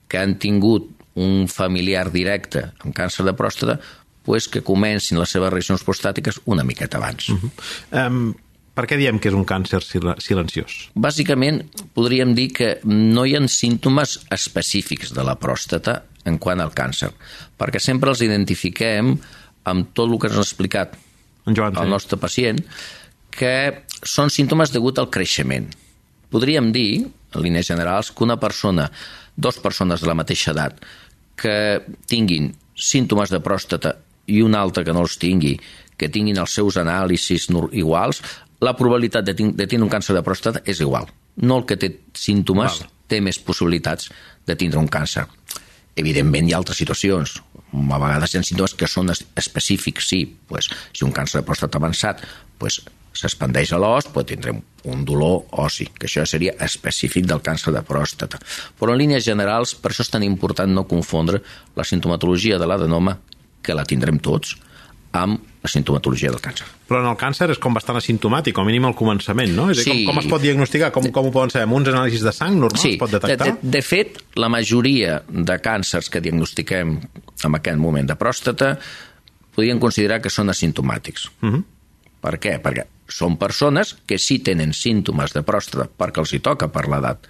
que 0.07 0.21
han 0.21 0.37
tingut 0.37 0.91
un 1.15 1.47
familiar 1.49 2.09
directe 2.13 2.67
amb 2.83 2.93
càncer 2.93 3.25
de 3.25 3.33
pròstata 3.33 3.79
pues, 4.25 4.49
que 4.51 4.61
comencin 4.65 5.19
les 5.21 5.31
seves 5.33 5.53
revisions 5.53 5.85
prostàtiques 5.85 6.41
una 6.45 6.63
miqueta 6.63 6.97
abans. 7.01 7.29
Uh 7.29 7.39
-huh. 7.39 8.07
um, 8.07 8.33
per 8.75 8.85
què 8.89 8.97
diem 8.99 9.21
que 9.21 9.31
és 9.31 9.37
un 9.37 9.45
càncer 9.47 9.79
silenciós? 9.83 10.75
Bàsicament, 10.99 11.61
podríem 11.95 12.35
dir 12.37 12.49
que 12.57 12.69
no 12.85 13.23
hi 13.25 13.37
ha 13.37 13.41
símptomes 13.47 14.19
específics 14.35 15.13
de 15.15 15.23
la 15.23 15.37
pròstata 15.39 16.01
en 16.25 16.37
quant 16.41 16.59
al 16.59 16.73
càncer, 16.75 17.11
perquè 17.57 17.79
sempre 17.79 18.11
els 18.11 18.23
identifiquem 18.25 19.15
amb 19.71 19.91
tot 19.93 20.11
el 20.11 20.19
que 20.19 20.29
ens 20.29 20.39
ha 20.41 20.45
explicat 20.45 20.95
en 21.45 21.55
Joan, 21.57 21.77
el 21.77 21.89
nostre 21.89 22.19
pacient, 22.19 22.59
que 23.31 23.85
són 24.03 24.31
símptomes 24.33 24.73
degut 24.73 24.99
al 24.99 25.11
creixement. 25.13 25.67
Podríem 26.33 26.71
dir, 26.75 27.05
en 27.05 27.43
línies 27.43 27.69
generals, 27.69 28.11
que 28.11 28.25
una 28.25 28.39
persona, 28.41 28.89
dos 29.35 29.59
persones 29.61 30.01
de 30.01 30.09
la 30.09 30.17
mateixa 30.17 30.51
edat, 30.55 30.81
que 31.35 31.83
tinguin 32.09 32.51
símptomes 32.75 33.31
de 33.31 33.41
pròstata 33.43 33.95
i 34.31 34.41
una 34.41 34.61
altra 34.63 34.83
que 34.83 34.93
no 34.95 35.03
els 35.05 35.19
tingui, 35.21 35.53
que 35.95 36.09
tinguin 36.11 36.39
els 36.41 36.55
seus 36.57 36.79
anàlisis 36.81 37.47
iguals, 37.71 38.21
la 38.65 38.73
probabilitat 38.77 39.25
de, 39.27 39.35
de 39.35 39.67
tindre 39.69 39.85
un 39.85 39.93
càncer 39.93 40.15
de 40.17 40.23
pròstata 40.25 40.63
és 40.65 40.81
igual. 40.81 41.07
No 41.45 41.59
el 41.61 41.67
que 41.69 41.77
té 41.79 41.91
símptomes 42.17 42.81
Val. 42.81 42.91
té 43.11 43.21
més 43.21 43.39
possibilitats 43.39 44.09
de 44.47 44.57
tindre 44.57 44.81
un 44.81 44.89
càncer. 44.91 45.25
Evidentment 45.95 46.49
hi 46.49 46.55
ha 46.55 46.59
altres 46.59 46.81
situacions. 46.81 47.37
A 47.75 47.99
vegades 48.01 48.33
hi 48.33 48.39
ha 48.39 48.43
símptomes 48.43 48.75
que 48.79 48.89
són 48.89 49.11
específics, 49.13 50.09
sí. 50.11 50.25
Pues, 50.49 50.69
si 50.91 51.05
un 51.07 51.13
càncer 51.15 51.41
de 51.41 51.47
pròstata 51.47 51.79
avançat 51.79 52.23
pues, 52.59 52.81
s'expandeix 53.15 53.71
a 53.71 53.79
l'os, 53.79 54.09
pues, 54.11 54.27
tindrem 54.31 54.59
un 54.91 55.05
dolor 55.07 55.45
ossi, 55.63 55.87
que 55.93 56.09
això 56.09 56.25
seria 56.27 56.55
específic 56.65 57.27
del 57.29 57.41
càncer 57.45 57.73
de 57.73 57.83
pròstata. 57.85 58.39
Però 58.79 58.93
en 58.93 59.01
línies 59.01 59.25
generals, 59.27 59.75
per 59.79 59.91
això 59.91 60.05
és 60.05 60.11
tan 60.13 60.25
important 60.27 60.71
no 60.71 60.87
confondre 60.89 61.41
la 61.75 61.87
sintomatologia 61.87 62.59
de 62.59 62.67
l'adenoma, 62.67 63.17
que 63.65 63.73
la 63.73 63.85
tindrem 63.87 64.19
tots, 64.21 64.53
amb 65.15 65.39
la 65.65 65.71
sintomatologia 65.71 66.29
del 66.33 66.41
càncer. 66.43 66.67
Però 66.89 66.99
en 67.01 67.07
el 67.09 67.17
càncer 67.17 67.47
és 67.53 67.59
com 67.61 67.73
bastant 67.73 67.97
asimptomàtic, 67.97 68.53
com 68.55 68.65
a 68.65 68.69
mínim 68.69 68.85
al 68.89 68.95
començament, 68.97 69.53
no? 69.57 69.69
És 69.73 69.81
sí. 69.83 69.89
com, 69.89 70.01
com 70.11 70.21
es 70.21 70.29
pot 70.29 70.43
diagnosticar? 70.43 70.91
Com, 70.93 71.07
com 71.15 71.29
ho 71.29 71.33
poden 71.33 71.53
saber? 71.53 71.65
Amb 71.69 71.79
uns 71.79 71.89
anàlisis 71.91 72.25
de 72.25 72.33
sang 72.35 72.57
normals 72.59 72.83
sí. 72.85 72.95
es 72.95 73.01
pot 73.01 73.13
detectar? 73.15 73.47
De, 73.47 73.55
de, 73.61 73.73
de 73.77 73.83
fet, 73.85 74.19
la 74.41 74.51
majoria 74.53 75.21
de 75.29 75.57
càncers 75.63 76.11
que 76.13 76.21
diagnostiquem 76.25 76.97
en 76.99 77.59
aquest 77.59 77.81
moment 77.81 78.11
de 78.11 78.17
pròstata 78.19 78.75
podríem 79.55 79.79
considerar 79.81 80.19
que 80.21 80.33
són 80.33 80.53
asimptomàtics. 80.53 81.29
Uh 81.41 81.47
mhm. 81.47 81.55
-huh. 81.55 81.71
Per 82.25 82.39
què? 82.41 82.59
Perquè 82.61 82.85
són 83.07 83.37
persones 83.37 83.95
que 84.09 84.17
sí 84.17 84.39
tenen 84.39 84.73
símptomes 84.73 85.33
de 85.33 85.43
pròstata 85.45 85.85
perquè 85.97 86.23
els 86.23 86.33
hi 86.33 86.39
toca 86.39 86.71
per 86.73 86.87
l'edat. 86.89 87.27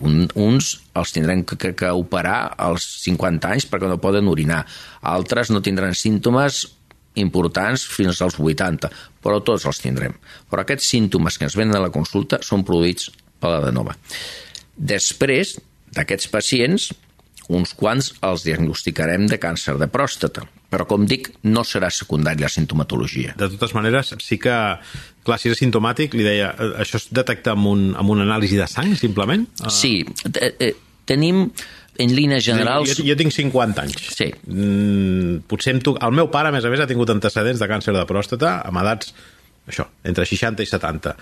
Un, 0.00 0.30
uns 0.34 0.70
els 0.96 1.12
tindran 1.12 1.44
que, 1.44 1.58
que, 1.60 1.74
que 1.76 1.90
operar 1.92 2.54
als 2.56 2.86
50 3.04 3.50
anys 3.52 3.66
perquè 3.68 3.88
no 3.90 4.00
poden 4.00 4.30
orinar. 4.32 4.64
Altres 5.02 5.50
no 5.52 5.60
tindran 5.60 5.94
símptomes 5.94 6.64
importants 7.20 7.86
fins 7.90 8.20
als 8.24 8.38
80, 8.40 8.90
però 9.22 9.40
tots 9.44 9.66
els 9.70 9.80
tindrem. 9.82 10.16
Però 10.50 10.64
aquests 10.64 10.88
símptomes 10.94 11.38
que 11.38 11.48
ens 11.48 11.56
venen 11.58 11.76
a 11.78 11.84
la 11.84 11.92
consulta 11.94 12.40
són 12.42 12.64
produïts 12.66 13.10
per 13.40 13.52
l'adenoma. 13.52 13.96
Després 14.74 15.56
d'aquests 15.94 16.30
pacients, 16.32 16.90
uns 17.54 17.74
quants 17.76 18.12
els 18.24 18.44
diagnosticarem 18.46 19.26
de 19.30 19.38
càncer 19.40 19.76
de 19.78 19.88
pròstata, 19.92 20.46
però 20.72 20.86
com 20.90 21.04
dic, 21.06 21.30
no 21.46 21.62
serà 21.66 21.90
secundària 21.92 22.48
la 22.48 22.52
sintomatologia. 22.52 23.34
De 23.38 23.48
totes 23.52 23.74
maneres, 23.76 24.14
sí 24.24 24.40
que, 24.42 24.54
clar, 25.26 25.38
si 25.38 25.50
és 25.50 25.58
asimptomàtic, 25.58 26.16
li 26.18 26.26
deia, 26.26 26.50
eh, 26.56 26.72
això 26.82 26.98
es 26.98 27.06
detecta 27.14 27.54
amb 27.54 27.70
un, 27.70 27.84
amb 28.00 28.14
un 28.16 28.24
anàlisi 28.24 28.58
de 28.58 28.66
sang, 28.70 28.96
simplement? 28.98 29.46
Sí, 29.70 30.00
eh, 30.32 30.50
eh, 30.58 30.72
tenim 31.06 31.46
en 31.98 32.14
línies 32.14 32.44
generals... 32.46 32.96
Jo, 32.98 33.04
jo 33.06 33.16
tinc 33.18 33.34
50 33.34 33.84
anys. 33.84 34.08
Sí. 34.16 34.30
Mm, 34.50 35.44
potser 35.50 35.76
tu... 35.84 35.94
El 36.02 36.14
meu 36.16 36.30
pare, 36.32 36.50
a 36.50 36.54
més 36.54 36.64
a 36.66 36.72
més, 36.72 36.82
ha 36.82 36.90
tingut 36.90 37.12
antecedents 37.14 37.62
de 37.62 37.68
càncer 37.70 37.94
de 37.96 38.04
pròstata 38.08 38.56
amb 38.66 38.82
edats, 38.82 39.12
això, 39.70 39.86
entre 40.04 40.26
60 40.28 40.64
i 40.64 40.70
70. 40.70 41.14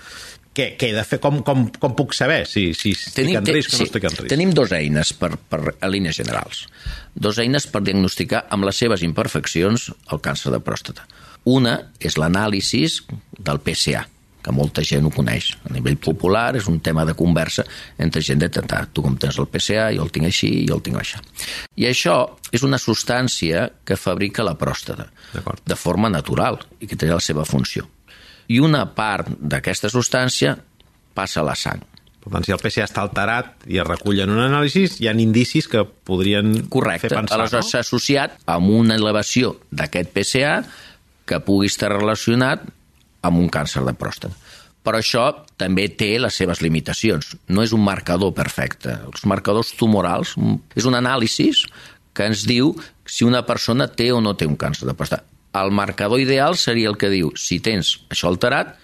Què, 0.53 0.67
què 0.77 0.91
he 0.91 0.93
de 0.93 1.03
fer? 1.07 1.17
Com, 1.21 1.39
com, 1.45 1.65
com 1.81 1.95
puc 1.97 2.13
saber 2.13 2.43
si, 2.49 2.67
si 2.77 2.93
tenim, 3.15 3.39
estic 3.39 3.49
en 3.49 3.57
risc 3.57 3.71
o 3.71 3.77
sí, 3.77 3.81
no 3.81 3.89
estic 3.89 4.07
en 4.09 4.17
risc? 4.19 4.29
Tenim 4.33 4.53
dues 4.53 4.73
eines 4.77 5.13
per, 5.17 5.31
per, 5.49 5.61
a 5.73 5.89
línies 5.89 6.19
generals. 6.21 6.65
Dos 7.13 7.39
eines 7.41 7.65
per 7.73 7.81
diagnosticar 7.85 8.45
amb 8.53 8.69
les 8.69 8.81
seves 8.83 9.05
imperfeccions 9.05 9.89
el 10.13 10.21
càncer 10.25 10.53
de 10.53 10.61
pròstata. 10.61 11.07
Una 11.49 11.77
és 11.99 12.19
l'anàlisi 12.21 12.83
del 13.39 13.59
PSA, 13.65 14.05
que 14.43 14.51
molta 14.51 14.83
gent 14.85 15.07
ho 15.07 15.11
coneix. 15.13 15.53
A 15.63 15.71
nivell 15.73 15.97
popular 16.01 16.57
és 16.59 16.67
un 16.67 16.81
tema 16.83 17.05
de 17.07 17.15
conversa 17.17 17.63
entre 17.97 18.21
gent 18.21 18.41
de 18.43 18.49
tentar. 18.51 18.85
Tu 18.91 19.03
com 19.05 19.15
tens 19.17 19.39
el 19.39 19.47
PCA, 19.51 19.87
jo 19.95 20.03
el 20.03 20.11
tinc 20.13 20.27
així, 20.27 20.51
jo 20.67 20.77
el 20.77 20.83
tinc 20.85 20.99
això. 20.99 21.21
I 21.79 21.87
això 21.89 22.17
és 22.51 22.65
una 22.67 22.79
substància 22.81 23.69
que 23.87 23.97
fabrica 23.99 24.45
la 24.45 24.57
pròstata 24.59 25.07
de 25.33 25.79
forma 25.79 26.11
natural 26.11 26.59
i 26.79 26.89
que 26.89 26.99
té 26.99 27.09
la 27.09 27.21
seva 27.23 27.47
funció. 27.47 27.87
I 28.51 28.59
una 28.59 28.83
part 28.91 29.31
d'aquesta 29.39 29.89
substància 29.89 30.57
passa 31.15 31.41
a 31.41 31.47
la 31.47 31.55
sang. 31.55 31.81
Per 32.23 32.31
tant, 32.31 32.45
si 32.45 32.53
el 32.55 32.59
PCA 32.61 32.85
està 32.87 33.01
alterat 33.03 33.65
i 33.67 33.79
es 33.81 33.87
recull 33.87 34.21
en 34.23 34.31
un 34.31 34.39
anàlisi, 34.45 34.85
hi 34.99 35.09
ha 35.09 35.15
indicis 35.19 35.67
que 35.67 35.83
podrien 35.83 36.53
Correcte. 36.71 37.09
fer 37.09 37.17
pensar, 37.17 37.39
Aleshores, 37.39 37.73
no? 37.73 37.79
associat 37.81 38.37
amb 38.47 38.71
una 38.71 38.95
elevació 38.95 39.57
d'aquest 39.71 40.13
PCA 40.15 40.53
que 41.27 41.39
pugui 41.43 41.67
estar 41.71 41.91
relacionat 41.91 42.63
amb 43.23 43.39
un 43.39 43.49
càncer 43.49 43.83
de 43.87 43.95
pròstata. 43.97 44.35
Però 44.83 44.99
això 44.99 45.29
també 45.59 45.87
té 45.95 46.17
les 46.19 46.35
seves 46.35 46.59
limitacions. 46.61 47.37
No 47.47 47.63
és 47.63 47.71
un 47.71 47.83
marcador 47.83 48.33
perfecte. 48.35 48.97
Els 49.07 49.23
marcadors 49.31 49.71
tumorals 49.79 50.35
és 50.75 50.87
un 50.89 50.99
anàlisi 50.99 51.51
que 52.13 52.27
ens 52.27 52.43
diu 52.45 52.73
si 53.07 53.23
una 53.25 53.45
persona 53.47 53.87
té 53.87 54.11
o 54.11 54.19
no 54.21 54.35
té 54.35 54.45
un 54.45 54.59
càncer 54.59 54.89
de 54.89 54.95
pròstata. 54.97 55.23
El 55.55 55.71
marcador 55.71 56.19
ideal 56.19 56.57
seria 56.57 56.89
el 56.89 56.97
que 56.99 57.11
diu 57.13 57.31
si 57.37 57.59
tens 57.63 57.95
això 58.11 58.27
alterat, 58.27 58.75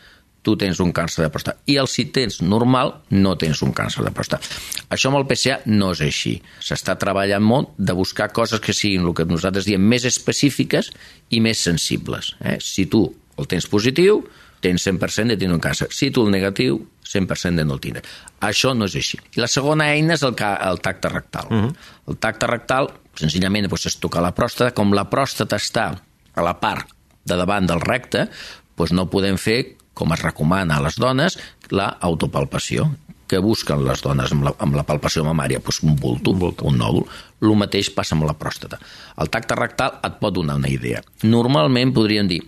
tu 0.42 0.56
tens 0.56 0.80
un 0.80 0.94
càncer 0.96 1.26
de 1.26 1.30
pròstata. 1.34 1.60
I 1.68 1.76
el 1.82 1.90
si 1.92 2.06
tens 2.16 2.40
normal, 2.42 2.94
no 3.12 3.36
tens 3.42 3.62
un 3.66 3.74
càncer 3.76 4.06
de 4.06 4.14
pròstata. 4.16 4.48
Això 4.94 5.12
amb 5.12 5.20
el 5.20 5.28
PCA 5.28 5.60
no 5.68 5.92
és 5.96 6.04
així. 6.06 6.38
S'està 6.64 6.96
treballant 7.02 7.44
molt 7.44 7.74
de 7.78 7.96
buscar 7.98 8.32
coses 8.34 8.64
que 8.64 8.76
siguin 8.76 9.06
el 9.06 9.16
que 9.18 9.28
nosaltres 9.28 9.68
diem 9.68 9.84
més 9.84 10.08
específiques 10.08 10.94
i 11.30 11.42
més 11.44 11.60
sensibles. 11.60 12.36
Eh? 12.40 12.58
Si 12.64 12.88
tu 12.88 13.04
el 13.40 13.48
tens 13.50 13.68
positiu, 13.72 14.22
tens 14.60 14.86
100% 14.88 15.34
de 15.34 15.38
tindre 15.40 15.56
un 15.56 15.64
càncer. 15.64 15.88
Si 15.96 16.12
tu 16.12 16.26
el 16.26 16.34
negatiu, 16.34 16.82
100% 17.08 17.56
de 17.56 17.66
no 17.66 17.78
el 17.78 17.84
tindre. 17.84 18.04
Això 18.46 18.74
no 18.76 18.90
és 18.90 18.98
així. 19.00 19.20
I 19.36 19.44
la 19.44 19.50
segona 19.52 19.90
eina 19.94 20.16
és 20.18 20.24
el, 20.28 20.36
el 20.36 20.82
tacte 20.84 21.10
rectal. 21.10 21.48
Uh 21.50 21.64
-huh. 21.64 21.76
El 22.08 22.18
tacte 22.18 22.48
rectal, 22.48 22.90
senzillament, 23.16 23.68
doncs, 23.68 23.86
és 23.86 24.00
tocar 24.00 24.22
la 24.22 24.36
pròstata. 24.36 24.74
Com 24.74 24.94
la 24.94 25.10
pròstata 25.10 25.56
està 25.56 26.00
a 26.36 26.42
la 26.42 26.60
part 26.60 26.88
de 27.26 27.36
davant 27.36 27.66
del 27.66 27.82
recte, 27.82 28.30
doncs 28.78 28.92
no 28.92 29.10
podem 29.10 29.38
fer, 29.38 29.76
com 29.94 30.14
es 30.14 30.22
recomana 30.22 30.78
a 30.78 30.82
les 30.82 30.96
dones, 30.96 31.38
la 31.70 31.98
autopalpació 32.00 32.96
que 33.30 33.38
busquen 33.38 33.84
les 33.86 34.02
dones 34.02 34.32
amb 34.32 34.48
la, 34.48 34.54
amb 34.58 34.76
la 34.76 34.84
palpació 34.84 35.24
mamària, 35.24 35.60
doncs 35.60 35.84
un 35.86 35.96
bulto, 35.96 36.32
un, 36.32 36.40
bulto. 36.40 36.66
un 36.66 36.80
nòdul. 36.82 37.06
El 37.42 37.56
mateix 37.56 37.92
passa 37.94 38.16
amb 38.16 38.26
la 38.26 38.34
pròstata. 38.34 38.80
El 39.22 39.30
tacte 39.30 39.56
rectal 39.56 40.00
et 40.04 40.18
pot 40.20 40.34
donar 40.34 40.58
una 40.60 40.72
idea. 40.72 41.04
Normalment 41.24 41.94
podríem 41.94 42.28
dir 42.28 42.42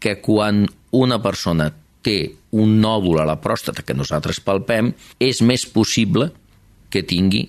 que 0.00 0.18
quan 0.22 0.64
una 0.96 1.20
persona 1.22 1.70
té 2.06 2.18
un 2.56 2.78
nòdul 2.80 3.20
a 3.20 3.26
la 3.28 3.38
pròstata 3.42 3.82
que 3.82 3.96
nosaltres 3.96 4.40
palpem, 4.40 4.92
és 5.18 5.42
més 5.42 5.66
possible 5.66 6.30
que 6.90 7.02
tingui 7.02 7.48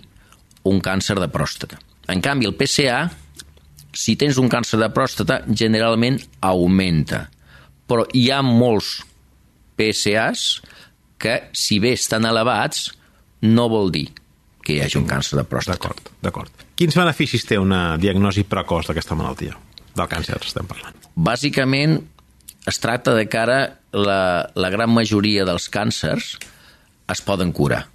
un 0.68 0.82
càncer 0.84 1.20
de 1.22 1.30
pròstata. 1.32 1.77
En 2.10 2.24
canvi, 2.24 2.48
el 2.50 2.56
PCA, 2.58 3.06
si 3.94 4.18
tens 4.20 4.39
un 4.42 4.50
càncer 4.50 4.80
de 4.82 4.89
pròstata, 4.94 5.44
generalment 5.48 6.20
augmenta, 6.42 7.27
Però 7.88 8.04
hi 8.12 8.27
ha 8.32 8.42
molts 8.44 8.98
PSAs 9.80 10.44
que, 11.22 11.38
si 11.56 11.80
bé 11.80 11.94
estan 11.96 12.27
elevats, 12.27 12.89
no 13.48 13.68
vol 13.72 13.94
dir 13.96 14.10
que 14.68 14.75
hi 14.75 14.82
hagi 14.84 15.00
un 15.00 15.08
càncer 15.08 15.39
de 15.39 15.46
pròstata. 15.48 15.77
D'acord, 15.77 16.12
d'acord. 16.25 16.66
Quins 16.77 16.98
beneficis 17.00 17.46
té 17.48 17.56
una 17.62 17.96
diagnosi 18.01 18.44
precoç 18.44 18.89
d'aquesta 18.89 19.16
malaltia? 19.16 19.56
Del 19.96 20.10
càncer 20.12 20.36
estem 20.44 20.68
parlant. 20.68 20.98
Bàsicament, 21.16 21.96
es 22.68 22.80
tracta 22.84 23.16
de 23.16 23.28
que 23.32 23.40
ara 23.40 23.60
la, 23.96 24.50
la 24.56 24.70
gran 24.74 24.92
majoria 24.92 25.46
dels 25.48 25.70
càncers 25.72 26.36
es 27.08 27.22
poden 27.24 27.54
curar. 27.56 27.86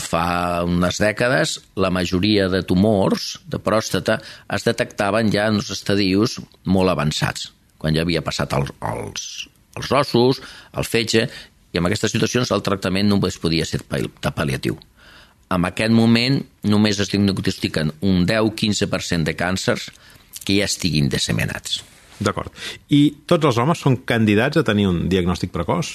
Fa 0.00 0.62
unes 0.64 1.00
dècades, 1.02 1.58
la 1.76 1.90
majoria 1.90 2.46
de 2.48 2.62
tumors 2.64 3.34
de 3.50 3.58
pròstata 3.58 4.20
es 4.56 4.64
detectaven 4.64 5.32
ja 5.34 5.48
en 5.50 5.58
els 5.60 5.72
estadius 5.74 6.38
molt 6.64 6.94
avançats, 6.94 7.50
quan 7.78 7.96
ja 7.96 8.06
havia 8.06 8.22
passat 8.24 8.54
els, 8.56 8.70
els, 8.92 9.28
els 9.76 9.92
ossos, 10.00 10.40
el 10.72 10.88
fetge, 10.88 11.28
i 11.74 11.80
en 11.80 11.88
aquestes 11.88 12.14
situacions 12.14 12.52
el 12.54 12.62
tractament 12.64 13.10
només 13.10 13.40
podia 13.42 13.66
ser 13.66 13.82
de 13.82 14.30
pal·liatiu. 14.32 14.78
En 15.52 15.66
aquest 15.68 15.92
moment 15.92 16.38
només 16.70 17.00
es 17.02 17.10
diagnostiquen 17.12 17.90
un 18.00 18.22
10-15% 18.30 19.28
de 19.28 19.34
càncers 19.36 19.90
que 20.44 20.56
ja 20.60 20.70
estiguin 20.70 21.10
disseminats. 21.10 21.82
D'acord. 22.20 22.52
I 22.94 23.24
tots 23.26 23.46
els 23.48 23.58
homes 23.58 23.80
són 23.82 24.02
candidats 24.06 24.60
a 24.60 24.64
tenir 24.66 24.86
un 24.90 25.06
diagnòstic 25.10 25.52
precoç? 25.54 25.92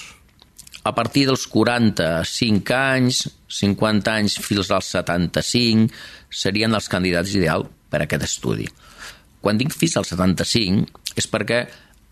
A 0.83 0.93
partir 0.95 1.25
dels 1.27 1.45
45 1.51 2.75
anys, 2.75 3.25
50 3.51 4.13
anys 4.13 4.37
fins 4.39 4.71
als 4.71 4.91
75 4.95 5.91
serien 6.31 6.73
els 6.75 6.87
candidats 6.91 7.35
ideal 7.35 7.67
per 7.89 8.01
a 8.01 8.07
aquest 8.07 8.25
estudi. 8.27 8.67
Quan 9.41 9.59
dic 9.59 9.75
fins 9.75 9.97
als 9.99 10.11
75 10.15 11.15
és 11.19 11.27
perquè 11.27 11.65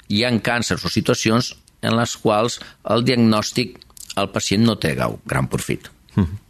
hi 0.08 0.24
ha 0.24 0.32
càncers 0.44 0.84
o 0.86 0.92
situacions 0.92 1.54
en 1.82 1.96
les 1.96 2.16
quals 2.18 2.60
el 2.94 3.04
diagnòstic 3.08 3.78
el 4.18 4.32
pacient 4.34 4.64
no 4.66 4.76
té 4.82 4.96
gran 4.96 5.48
profit. 5.48 5.92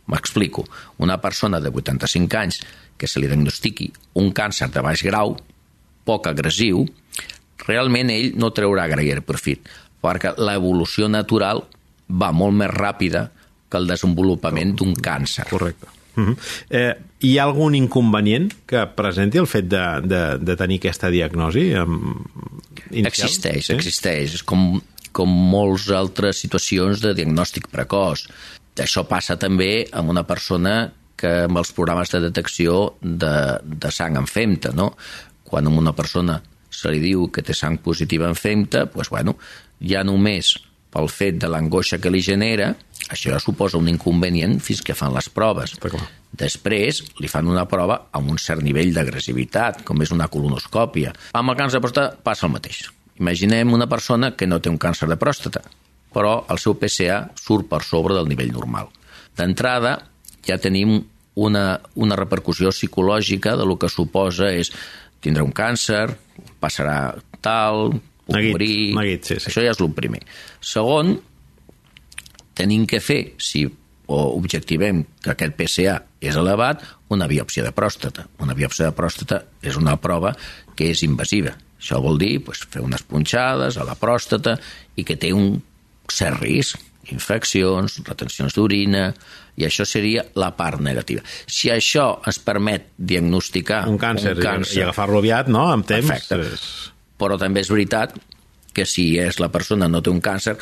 M'explico. 0.07 0.63
Una 1.03 1.17
persona 1.19 1.59
de 1.59 1.69
85 1.69 2.37
anys 2.39 2.61
que 2.97 3.07
se 3.07 3.19
li 3.19 3.27
diagnostiqui 3.27 3.91
un 4.15 4.31
càncer 4.31 4.69
de 4.71 4.81
baix 4.81 5.03
grau, 5.03 5.35
poc 6.07 6.29
agressiu, 6.31 6.85
realment 7.65 8.11
ell 8.13 8.33
no 8.39 8.51
treurà 8.55 8.87
gaire 8.91 9.23
profit, 9.25 9.67
perquè 10.03 10.35
l'evolució 10.37 11.09
natural 11.11 11.63
va 12.07 12.31
molt 12.31 12.55
més 12.55 12.71
ràpida 12.71 13.27
que 13.67 13.79
el 13.79 13.87
desenvolupament 13.89 14.75
d'un 14.77 14.93
càncer. 14.93 15.47
Correcte. 15.49 15.87
Uh 16.17 16.29
-huh. 16.29 16.37
eh, 16.69 16.93
hi 17.19 17.37
ha 17.37 17.43
algun 17.43 17.75
inconvenient 17.75 18.51
que 18.65 18.85
presenti 18.95 19.37
el 19.37 19.47
fet 19.47 19.67
de, 19.69 20.01
de, 20.03 20.37
de 20.37 20.55
tenir 20.55 20.79
aquesta 20.79 21.09
diagnosi? 21.09 21.73
Um, 21.77 22.23
inicial? 22.89 23.27
Existeix, 23.27 23.65
sí? 23.65 23.73
existeix. 23.73 24.33
És 24.33 24.43
com, 24.43 24.81
com 25.11 25.29
molts 25.29 25.89
altres 25.89 26.39
situacions 26.39 27.01
de 27.01 27.13
diagnòstic 27.13 27.67
precoç. 27.67 28.27
Això 28.77 29.03
passa 29.07 29.37
també 29.37 29.87
amb 29.91 30.09
una 30.09 30.23
persona 30.23 30.91
que 31.17 31.31
amb 31.47 31.57
els 31.57 31.71
programes 31.73 32.11
de 32.13 32.19
detecció 32.19 32.97
de, 33.01 33.59
de 33.63 33.91
sang 33.91 34.17
en 34.17 34.27
femta, 34.29 34.71
no? 34.73 34.95
Quan 35.43 35.67
una 35.67 35.93
persona 35.93 36.41
se 36.69 36.91
li 36.91 36.99
diu 37.03 37.27
que 37.33 37.43
té 37.45 37.55
sang 37.55 37.79
positiva 37.83 38.27
en 38.27 38.35
femta, 38.35 38.85
doncs, 38.91 39.11
bueno, 39.13 39.37
ja 39.81 40.03
només 40.03 40.55
pel 40.93 41.09
fet 41.11 41.39
de 41.41 41.49
l'angoixa 41.51 41.99
que 42.01 42.11
li 42.11 42.21
genera, 42.23 42.71
això 43.07 43.31
ja 43.33 43.39
suposa 43.39 43.79
un 43.79 43.89
inconvenient 43.91 44.57
fins 44.63 44.81
que 44.83 44.95
fan 44.97 45.13
les 45.15 45.29
proves. 45.29 45.75
Després 46.37 47.03
li 47.21 47.29
fan 47.31 47.47
una 47.47 47.65
prova 47.69 47.99
amb 48.17 48.31
un 48.33 48.39
cert 48.41 48.63
nivell 48.65 48.93
d'agressivitat, 48.95 49.83
com 49.87 50.01
és 50.03 50.13
una 50.15 50.29
colonoscòpia. 50.31 51.13
Amb 51.37 51.53
el 51.53 51.59
càncer 51.59 51.79
de 51.79 51.85
pròstata 51.85 52.23
passa 52.23 52.47
el 52.47 52.55
mateix. 52.55 52.85
Imaginem 53.19 53.73
una 53.73 53.87
persona 53.89 54.33
que 54.37 54.47
no 54.47 54.59
té 54.61 54.69
un 54.69 54.77
càncer 54.77 55.09
de 55.09 55.17
pròstata, 55.17 55.63
però 56.13 56.43
el 56.51 56.59
seu 56.61 56.77
PSA 56.77 57.23
surt 57.39 57.69
per 57.69 57.83
sobre 57.85 58.15
del 58.17 58.29
nivell 58.29 58.53
normal. 58.53 58.91
D'entrada, 59.37 59.97
ja 60.45 60.57
tenim 60.61 60.99
una, 61.37 61.65
una 61.95 62.17
repercussió 62.17 62.71
psicològica 62.73 63.55
de 63.57 63.65
lo 63.65 63.77
que 63.77 63.89
suposa 63.89 64.49
és 64.53 64.71
tindrà 65.21 65.45
un 65.45 65.53
càncer, 65.53 66.07
passarà 66.61 67.15
tal, 67.41 67.91
puc 68.27 68.35
Neguit, 68.35 68.95
neguit, 68.97 69.27
sí, 69.27 69.37
sí. 69.39 69.49
Això 69.51 69.63
ja 69.63 69.73
és 69.73 69.81
el 69.83 69.91
primer. 69.95 70.21
Segon, 70.59 71.15
tenim 72.57 72.87
que 72.89 72.99
fer, 73.03 73.21
si 73.39 73.65
o 74.07 74.17
objectivem 74.37 75.03
que 75.23 75.33
aquest 75.33 75.55
PSA 75.59 75.97
és 76.23 76.35
elevat, 76.39 76.83
una 77.11 77.27
biòpsia 77.27 77.65
de 77.65 77.73
pròstata. 77.75 78.27
Una 78.43 78.55
biòpsia 78.55 78.87
de 78.87 78.95
pròstata 78.95 79.41
és 79.61 79.75
una 79.79 79.97
prova 79.99 80.33
que 80.79 80.91
és 80.93 81.03
invasiva. 81.03 81.53
Això 81.77 81.99
vol 82.01 82.17
dir 82.19 82.37
pues, 82.43 82.63
fer 82.71 82.81
unes 82.83 83.03
punxades 83.03 83.77
a 83.77 83.85
la 83.87 83.97
pròstata 83.99 84.55
i 84.95 85.05
que 85.05 85.19
té 85.19 85.33
un 85.35 85.59
cert 86.07 86.39
risc, 86.41 86.79
infeccions, 87.13 87.99
retencions 88.07 88.55
d'orina, 88.55 89.11
i 89.57 89.65
això 89.65 89.85
seria 89.87 90.25
la 90.37 90.51
part 90.57 90.81
negativa. 90.83 91.23
Si 91.45 91.71
això 91.73 92.09
ens 92.27 92.39
permet 92.45 92.91
diagnosticar 92.97 93.85
Un 93.89 93.99
càncer, 94.01 94.35
un 94.37 94.43
càncer 94.43 94.81
i 94.81 94.85
agafar-lo 94.85 95.21
aviat, 95.23 95.49
no?, 95.53 95.67
amb 95.73 95.87
temps. 95.87 96.09
Perfecte. 96.11 96.41
És... 96.53 96.67
però 97.17 97.39
també 97.41 97.63
és 97.65 97.71
veritat 97.73 98.13
que 98.77 98.85
si 98.85 99.15
és 99.17 99.39
la 99.41 99.49
persona 99.49 99.87
no 99.89 100.03
té 100.05 100.13
un 100.13 100.21
càncer, 100.21 100.53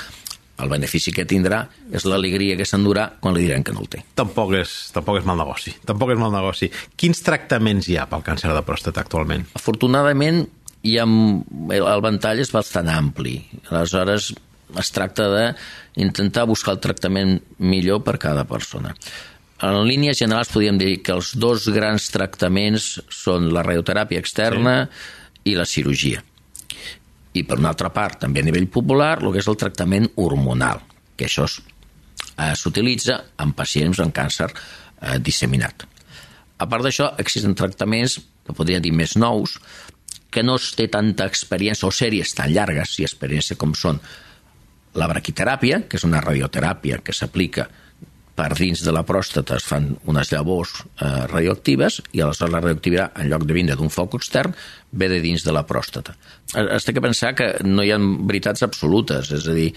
el 0.63 0.69
benefici 0.71 1.12
que 1.12 1.25
tindrà 1.27 1.65
és 1.91 2.05
l'alegria 2.08 2.55
que 2.55 2.67
s'endurà 2.67 3.10
quan 3.19 3.36
li 3.36 3.43
diran 3.43 3.65
que 3.65 3.73
no 3.75 3.84
el 3.84 3.89
té. 3.91 4.05
Tampoc 4.15 4.53
és, 4.62 4.75
tampoc 4.95 5.19
és 5.19 5.25
mal 5.27 5.39
negoci. 5.41 5.73
Tampoc 5.88 6.13
és 6.15 6.21
mal 6.21 6.31
negoci. 6.31 6.69
Quins 6.95 7.19
tractaments 7.25 7.89
hi 7.91 7.97
ha 7.99 8.08
pel 8.08 8.23
càncer 8.23 8.53
de 8.55 8.63
pròstata 8.63 9.03
actualment? 9.03 9.43
Afortunadament, 9.60 10.45
hi 10.86 10.95
ha, 11.01 11.05
el 11.05 12.05
ventall 12.05 12.39
és 12.43 12.53
bastant 12.55 12.88
ampli. 12.93 13.36
Aleshores, 13.67 14.31
es 14.79 14.91
tracta 14.95 15.27
d'intentar 15.31 16.45
buscar 16.49 16.75
el 16.75 16.83
tractament 16.83 17.39
millor 17.59 18.03
per 18.03 18.17
cada 18.21 18.45
persona. 18.49 18.93
En 19.63 19.77
línies 19.88 20.19
generals 20.19 20.51
podríem 20.51 20.77
dir 20.77 20.97
que 21.03 21.13
els 21.15 21.31
dos 21.39 21.69
grans 21.71 22.09
tractaments 22.11 22.89
són 23.07 23.47
la 23.55 23.63
radioteràpia 23.63 24.19
externa 24.19 24.75
sí. 24.83 25.51
i 25.51 25.55
la 25.55 25.65
cirurgia. 25.65 26.23
I 27.35 27.43
per 27.43 27.59
una 27.59 27.71
altra 27.71 27.91
part, 27.91 28.19
també 28.23 28.43
a 28.43 28.47
nivell 28.47 28.67
popular, 28.71 29.17
el 29.21 29.31
que 29.31 29.41
és 29.43 29.47
el 29.51 29.59
tractament 29.59 30.09
hormonal, 30.19 30.83
que 31.15 31.27
això 31.27 31.47
eh, 31.47 32.53
s'utilitza 32.55 33.19
en 33.43 33.51
pacients 33.55 33.99
amb 34.03 34.15
càncer 34.15 34.49
eh, 34.51 35.17
disseminat. 35.23 35.88
A 36.59 36.67
part 36.71 36.85
d'això, 36.88 37.11
existen 37.19 37.55
tractaments, 37.55 38.19
que 38.45 38.55
podria 38.55 38.79
dir 38.83 38.93
més 38.95 39.15
nous, 39.19 39.57
que 40.31 40.43
no 40.43 40.57
es 40.59 40.73
té 40.75 40.88
tanta 40.91 41.27
experiència 41.31 41.88
o 41.88 41.95
sèries 41.95 42.35
tan 42.35 42.51
llargues 42.51 42.97
i 42.99 43.07
experiència 43.07 43.55
com 43.59 43.71
són 43.75 44.01
la 44.95 45.10
braquiteràpia, 45.12 45.84
que 45.89 45.99
és 45.99 46.08
una 46.08 46.21
radioteràpia 46.23 47.01
que 47.03 47.15
s'aplica 47.15 47.67
per 48.36 48.51
dins 48.58 48.81
de 48.84 48.91
la 48.91 49.05
pròstata 49.08 49.55
es 49.55 49.63
fan 49.63 49.93
unes 50.12 50.29
llavors 50.34 50.73
eh, 50.84 51.08
radioactives 51.31 52.01
i 52.12 52.21
aleshores 52.21 52.51
la 52.51 52.60
radioactivitat, 52.60 53.15
en 53.21 53.29
lloc 53.31 53.45
de 53.47 53.55
vindre 53.55 53.77
d'un 53.79 53.91
foc 53.91 54.17
extern, 54.19 54.51
ve 54.91 55.08
de 55.12 55.21
dins 55.23 55.43
de 55.43 55.53
la 55.55 55.63
pròstata. 55.67 56.17
Eh, 56.51 56.65
Es 56.75 56.84
té 56.84 56.91
que 56.91 57.03
pensar 57.03 57.31
que 57.36 57.47
no 57.63 57.84
hi 57.84 57.93
ha 57.95 57.99
veritats 57.99 58.65
absolutes, 58.67 59.31
és 59.31 59.47
a 59.47 59.55
dir, 59.55 59.69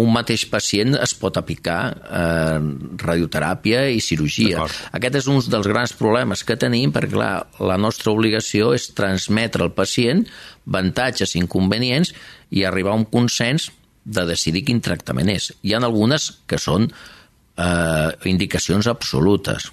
un 0.00 0.08
mateix 0.14 0.46
pacient 0.48 0.96
es 0.96 1.12
pot 1.20 1.36
aplicar 1.36 1.80
eh, 1.92 2.58
radioteràpia 3.04 3.86
i 3.92 4.00
cirurgia. 4.00 4.64
Aquest 4.96 5.20
és 5.20 5.28
un 5.32 5.44
dels 5.44 5.68
grans 5.68 5.92
problemes 6.00 6.44
que 6.44 6.56
tenim 6.56 6.96
perquè, 6.96 7.12
clar, 7.12 7.34
la 7.60 7.76
nostra 7.76 8.16
obligació 8.16 8.72
és 8.76 8.94
transmetre 8.96 9.66
al 9.66 9.76
pacient 9.76 10.24
avantatges 10.66 11.36
i 11.36 11.42
inconvenients 11.44 12.16
i 12.50 12.64
arribar 12.64 12.94
a 12.94 13.02
un 13.02 13.04
consens 13.12 13.68
de 14.06 14.24
decidir 14.28 14.62
quin 14.66 14.80
tractament 14.80 15.30
és. 15.34 15.50
Hi 15.66 15.74
ha 15.74 15.82
algunes 15.82 16.30
que 16.46 16.60
són 16.62 16.86
eh, 16.86 18.10
indicacions 18.30 18.86
absolutes. 18.86 19.70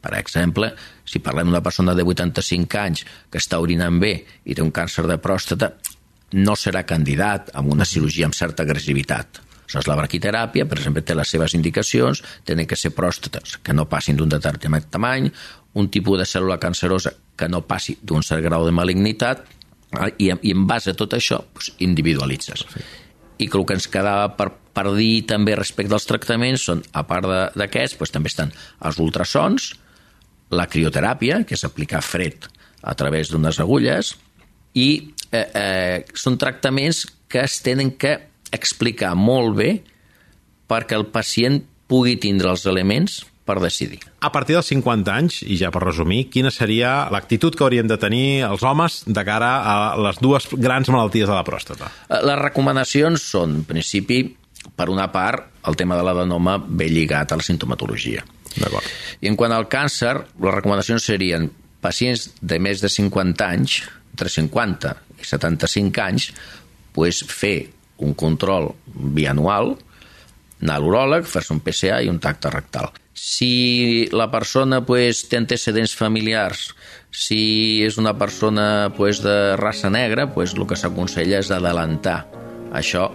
Per 0.00 0.12
exemple, 0.16 0.70
si 1.04 1.20
parlem 1.24 1.48
d'una 1.50 1.64
persona 1.64 1.94
de 1.96 2.04
85 2.04 2.80
anys 2.80 3.04
que 3.32 3.40
està 3.40 3.60
orinant 3.60 3.98
bé 4.00 4.14
i 4.44 4.56
té 4.56 4.64
un 4.64 4.72
càncer 4.72 5.06
de 5.08 5.18
pròstata, 5.20 5.72
no 6.36 6.54
serà 6.56 6.84
candidat 6.86 7.50
a 7.54 7.64
una 7.66 7.84
cirurgia 7.88 8.28
amb 8.28 8.36
certa 8.36 8.64
agressivitat. 8.64 9.40
Aleshores, 9.70 9.86
la 9.86 9.96
braquiteràpia, 10.00 10.66
per 10.66 10.78
exemple, 10.80 11.02
té 11.06 11.14
les 11.14 11.30
seves 11.30 11.54
indicacions, 11.54 12.22
tenen 12.44 12.66
que 12.66 12.76
ser 12.76 12.90
pròstates 12.90 13.58
que 13.62 13.74
no 13.76 13.86
passin 13.86 14.16
d'un 14.18 14.30
determinat 14.32 14.88
tamany, 14.90 15.28
un 15.78 15.88
tipus 15.94 16.18
de 16.18 16.26
cèl·lula 16.26 16.58
cancerosa 16.58 17.12
que 17.38 17.48
no 17.48 17.62
passi 17.62 17.94
d'un 18.02 18.24
cert 18.26 18.42
grau 18.42 18.66
de 18.66 18.74
malignitat, 18.74 19.44
eh, 19.94 20.10
i, 20.18 20.32
i 20.42 20.56
en 20.56 20.66
base 20.66 20.90
a 20.90 20.98
tot 20.98 21.14
això 21.14 21.38
doncs, 21.44 21.70
individualitzes. 21.86 22.66
I 23.40 23.48
que 23.48 23.58
el 23.58 23.66
que 23.66 23.76
ens 23.78 23.88
quedava 23.88 24.28
per, 24.36 24.50
per 24.76 24.86
dir 24.96 25.24
també 25.28 25.56
respecte 25.56 25.96
als 25.96 26.08
tractaments 26.08 26.66
són, 26.68 26.82
a 26.92 27.04
part 27.08 27.28
d'aquests, 27.56 27.96
doncs, 27.98 28.12
també 28.14 28.32
estan 28.32 28.52
els 28.86 29.00
ultrasons, 29.00 29.70
la 30.50 30.66
crioteràpia, 30.70 31.44
que 31.46 31.56
és 31.56 31.64
aplicar 31.64 32.02
fred 32.04 32.48
a 32.82 32.94
través 32.98 33.30
d'unes 33.30 33.60
agulles, 33.62 34.14
i 34.74 34.90
eh, 35.32 35.46
eh, 35.46 35.98
són 36.14 36.38
tractaments 36.38 37.04
que 37.30 37.42
es 37.46 37.60
tenen 37.64 37.94
que 37.98 38.16
explicar 38.52 39.14
molt 39.14 39.56
bé 39.58 39.70
perquè 40.70 40.98
el 40.98 41.08
pacient 41.10 41.60
pugui 41.90 42.16
tindre 42.22 42.50
els 42.52 42.66
elements 42.70 43.20
per 43.50 43.58
decidir. 43.62 43.98
A 44.22 44.30
partir 44.30 44.54
dels 44.56 44.70
50 44.70 45.12
anys, 45.12 45.40
i 45.42 45.58
ja 45.58 45.72
per 45.74 45.82
resumir, 45.82 46.28
quina 46.30 46.52
seria 46.54 47.08
l'actitud 47.10 47.56
que 47.56 47.66
haurien 47.66 47.90
de 47.90 47.98
tenir 48.00 48.42
els 48.46 48.62
homes 48.62 49.02
de 49.06 49.24
cara 49.26 49.52
a 49.66 49.76
les 49.98 50.20
dues 50.22 50.46
grans 50.54 50.90
malalties 50.92 51.28
de 51.28 51.34
la 51.34 51.46
pròstata? 51.46 51.90
Eh, 52.08 52.22
Les 52.30 52.38
recomanacions 52.38 53.24
són, 53.32 53.60
en 53.60 53.64
principi, 53.66 54.22
per 54.76 54.90
una 54.92 55.08
part, 55.12 55.48
el 55.66 55.76
tema 55.76 55.96
de 55.98 56.04
l'adenoma 56.06 56.58
ve 56.60 56.88
lligat 56.92 57.32
a 57.32 57.40
la 57.40 57.44
sintomatologia. 57.44 58.22
D'acord. 58.56 58.86
I 59.22 59.30
en 59.30 59.36
quant 59.38 59.52
al 59.54 59.68
càncer, 59.70 60.14
les 60.42 60.54
recomanacions 60.54 61.04
serien 61.06 61.48
pacients 61.80 62.28
de 62.40 62.58
més 62.60 62.80
de 62.82 62.90
50 62.92 63.46
anys, 63.46 63.80
entre 64.12 64.28
50 64.28 64.96
i 65.20 65.28
75 65.28 66.02
anys, 66.04 66.30
pues, 66.92 67.22
fer 67.24 67.70
un 68.00 68.14
control 68.18 68.72
bianual, 68.86 69.76
anar 70.62 70.78
a 70.78 70.82
l'uròleg, 70.84 71.28
fer-se 71.28 71.54
un 71.54 71.62
PCA 71.64 72.00
i 72.04 72.10
un 72.12 72.20
tacte 72.22 72.52
rectal. 72.52 72.90
Si 73.14 74.08
la 74.16 74.30
persona 74.32 74.80
pues, 74.86 75.26
té 75.28 75.40
antecedents 75.40 75.94
familiars, 75.96 76.70
si 77.10 77.82
és 77.84 77.98
una 78.00 78.14
persona 78.18 78.92
pues, 78.96 79.22
de 79.24 79.56
raça 79.60 79.90
negra, 79.90 80.30
pues, 80.32 80.54
el 80.56 80.66
que 80.66 80.78
s'aconsella 80.78 81.42
és 81.42 81.50
adelantar 81.52 82.22
això 82.72 83.10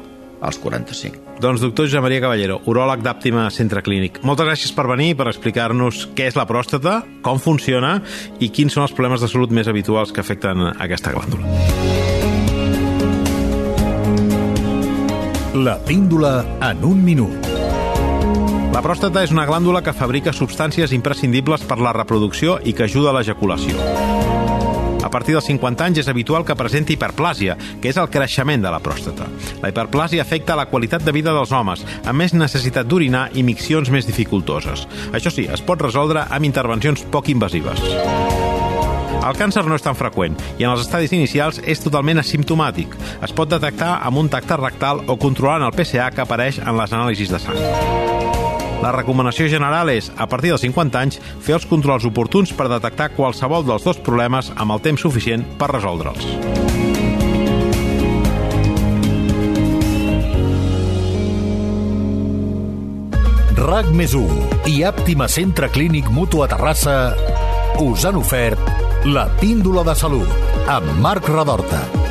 als 0.45 0.59
45. 0.59 1.23
Doncs 1.41 1.63
doctor 1.63 1.87
Josep 1.89 2.03
Maria 2.03 2.21
Caballero, 2.23 2.61
uròleg 2.69 3.01
d'Àptima 3.03 3.47
Centre 3.51 3.83
Clínic. 3.83 4.21
Moltes 4.23 4.47
gràcies 4.47 4.75
per 4.75 4.87
venir 4.87 5.15
per 5.19 5.27
explicar-nos 5.31 6.05
què 6.15 6.29
és 6.29 6.37
la 6.39 6.47
pròstata, 6.47 7.01
com 7.25 7.41
funciona 7.43 7.97
i 8.39 8.51
quins 8.55 8.77
són 8.77 8.85
els 8.87 8.95
problemes 8.95 9.23
de 9.23 9.31
salut 9.31 9.51
més 9.51 9.67
habituals 9.71 10.15
que 10.15 10.23
afecten 10.23 10.69
aquesta 10.75 11.15
glàndula. 11.15 11.84
La 15.55 15.77
píndola 15.79 16.43
en 16.69 16.83
un 16.83 16.97
minut. 16.99 17.45
La 18.73 18.81
pròstata 18.83 19.21
és 19.23 19.31
una 19.31 19.45
glàndula 19.47 19.79
que 19.85 19.93
fabrica 19.95 20.33
substàncies 20.35 20.91
imprescindibles 20.91 21.63
per 21.63 21.77
la 21.79 21.93
reproducció 21.95 22.57
i 22.59 22.73
que 22.75 22.83
ajuda 22.89 23.13
a 23.13 23.15
l'ejaculació. 23.15 23.79
A 24.99 25.07
partir 25.13 25.37
dels 25.37 25.47
50 25.47 25.85
anys 25.85 26.01
és 26.03 26.11
habitual 26.11 26.43
que 26.43 26.59
presenti 26.59 26.97
hiperplàsia, 26.97 27.55
que 27.79 27.87
és 27.87 27.95
el 27.95 28.11
creixement 28.11 28.67
de 28.67 28.75
la 28.75 28.81
pròstata. 28.83 29.29
La 29.63 29.71
hiperplàsia 29.71 30.27
afecta 30.27 30.59
la 30.59 30.67
qualitat 30.67 31.07
de 31.07 31.15
vida 31.15 31.31
dels 31.31 31.55
homes, 31.55 31.87
amb 32.03 32.19
més 32.19 32.35
necessitat 32.35 32.91
d'orinar 32.91 33.29
i 33.31 33.47
miccions 33.47 33.93
més 33.95 34.11
dificultoses. 34.11 34.89
Això 35.15 35.31
sí, 35.31 35.47
es 35.47 35.63
pot 35.63 35.79
resoldre 35.87 36.27
amb 36.27 36.51
intervencions 36.51 37.07
poc 37.15 37.31
invasives. 37.31 37.79
El 39.21 39.37
càncer 39.39 39.63
no 39.65 39.77
és 39.77 39.85
tan 39.85 39.97
freqüent 39.97 40.35
i 40.59 40.65
en 40.65 40.71
els 40.73 40.83
estadis 40.83 41.13
inicials 41.15 41.61
és 41.63 41.81
totalment 41.81 42.21
asimptomàtic. 42.21 42.93
Es 43.25 43.33
pot 43.35 43.49
detectar 43.49 43.99
amb 44.05 44.21
un 44.21 44.29
tacte 44.29 44.57
rectal 44.59 45.03
o 45.07 45.17
controlant 45.21 45.65
el 45.65 45.73
PSA 45.77 46.11
que 46.13 46.25
apareix 46.25 46.59
en 46.61 46.75
les 46.77 46.93
anàlisis 46.93 47.31
de 47.33 47.41
sang. 47.41 47.61
La 48.83 48.91
recomanació 48.93 49.47
general 49.49 49.89
és, 49.89 50.11
a 50.17 50.27
partir 50.29 50.51
dels 50.51 50.61
50 50.61 50.99
anys, 50.99 51.17
fer 51.41 51.55
els 51.57 51.65
controls 51.65 52.05
oportuns 52.05 52.51
per 52.53 52.67
detectar 52.69 53.13
qualsevol 53.15 53.65
dels 53.65 53.87
dos 53.87 53.97
problemes 53.97 54.51
amb 54.55 54.75
el 54.75 54.83
temps 54.85 55.01
suficient 55.07 55.45
per 55.57 55.71
resoldre'ls. 55.73 56.27
RAC 63.65 63.87
més 63.97 64.13
1 64.13 64.67
i 64.69 64.83
Àptima 64.85 65.25
Centre 65.31 65.71
Clínic 65.73 66.11
Mutu 66.13 66.43
a 66.45 66.49
Terrassa 66.51 67.15
us 67.81 68.05
han 68.05 68.19
ofert 68.19 68.84
la 69.05 69.27
píndola 69.37 69.83
de 69.85 69.93
salut 69.93 70.31
amb 70.77 70.97
Marc 71.03 71.29
Radorta. 71.29 72.04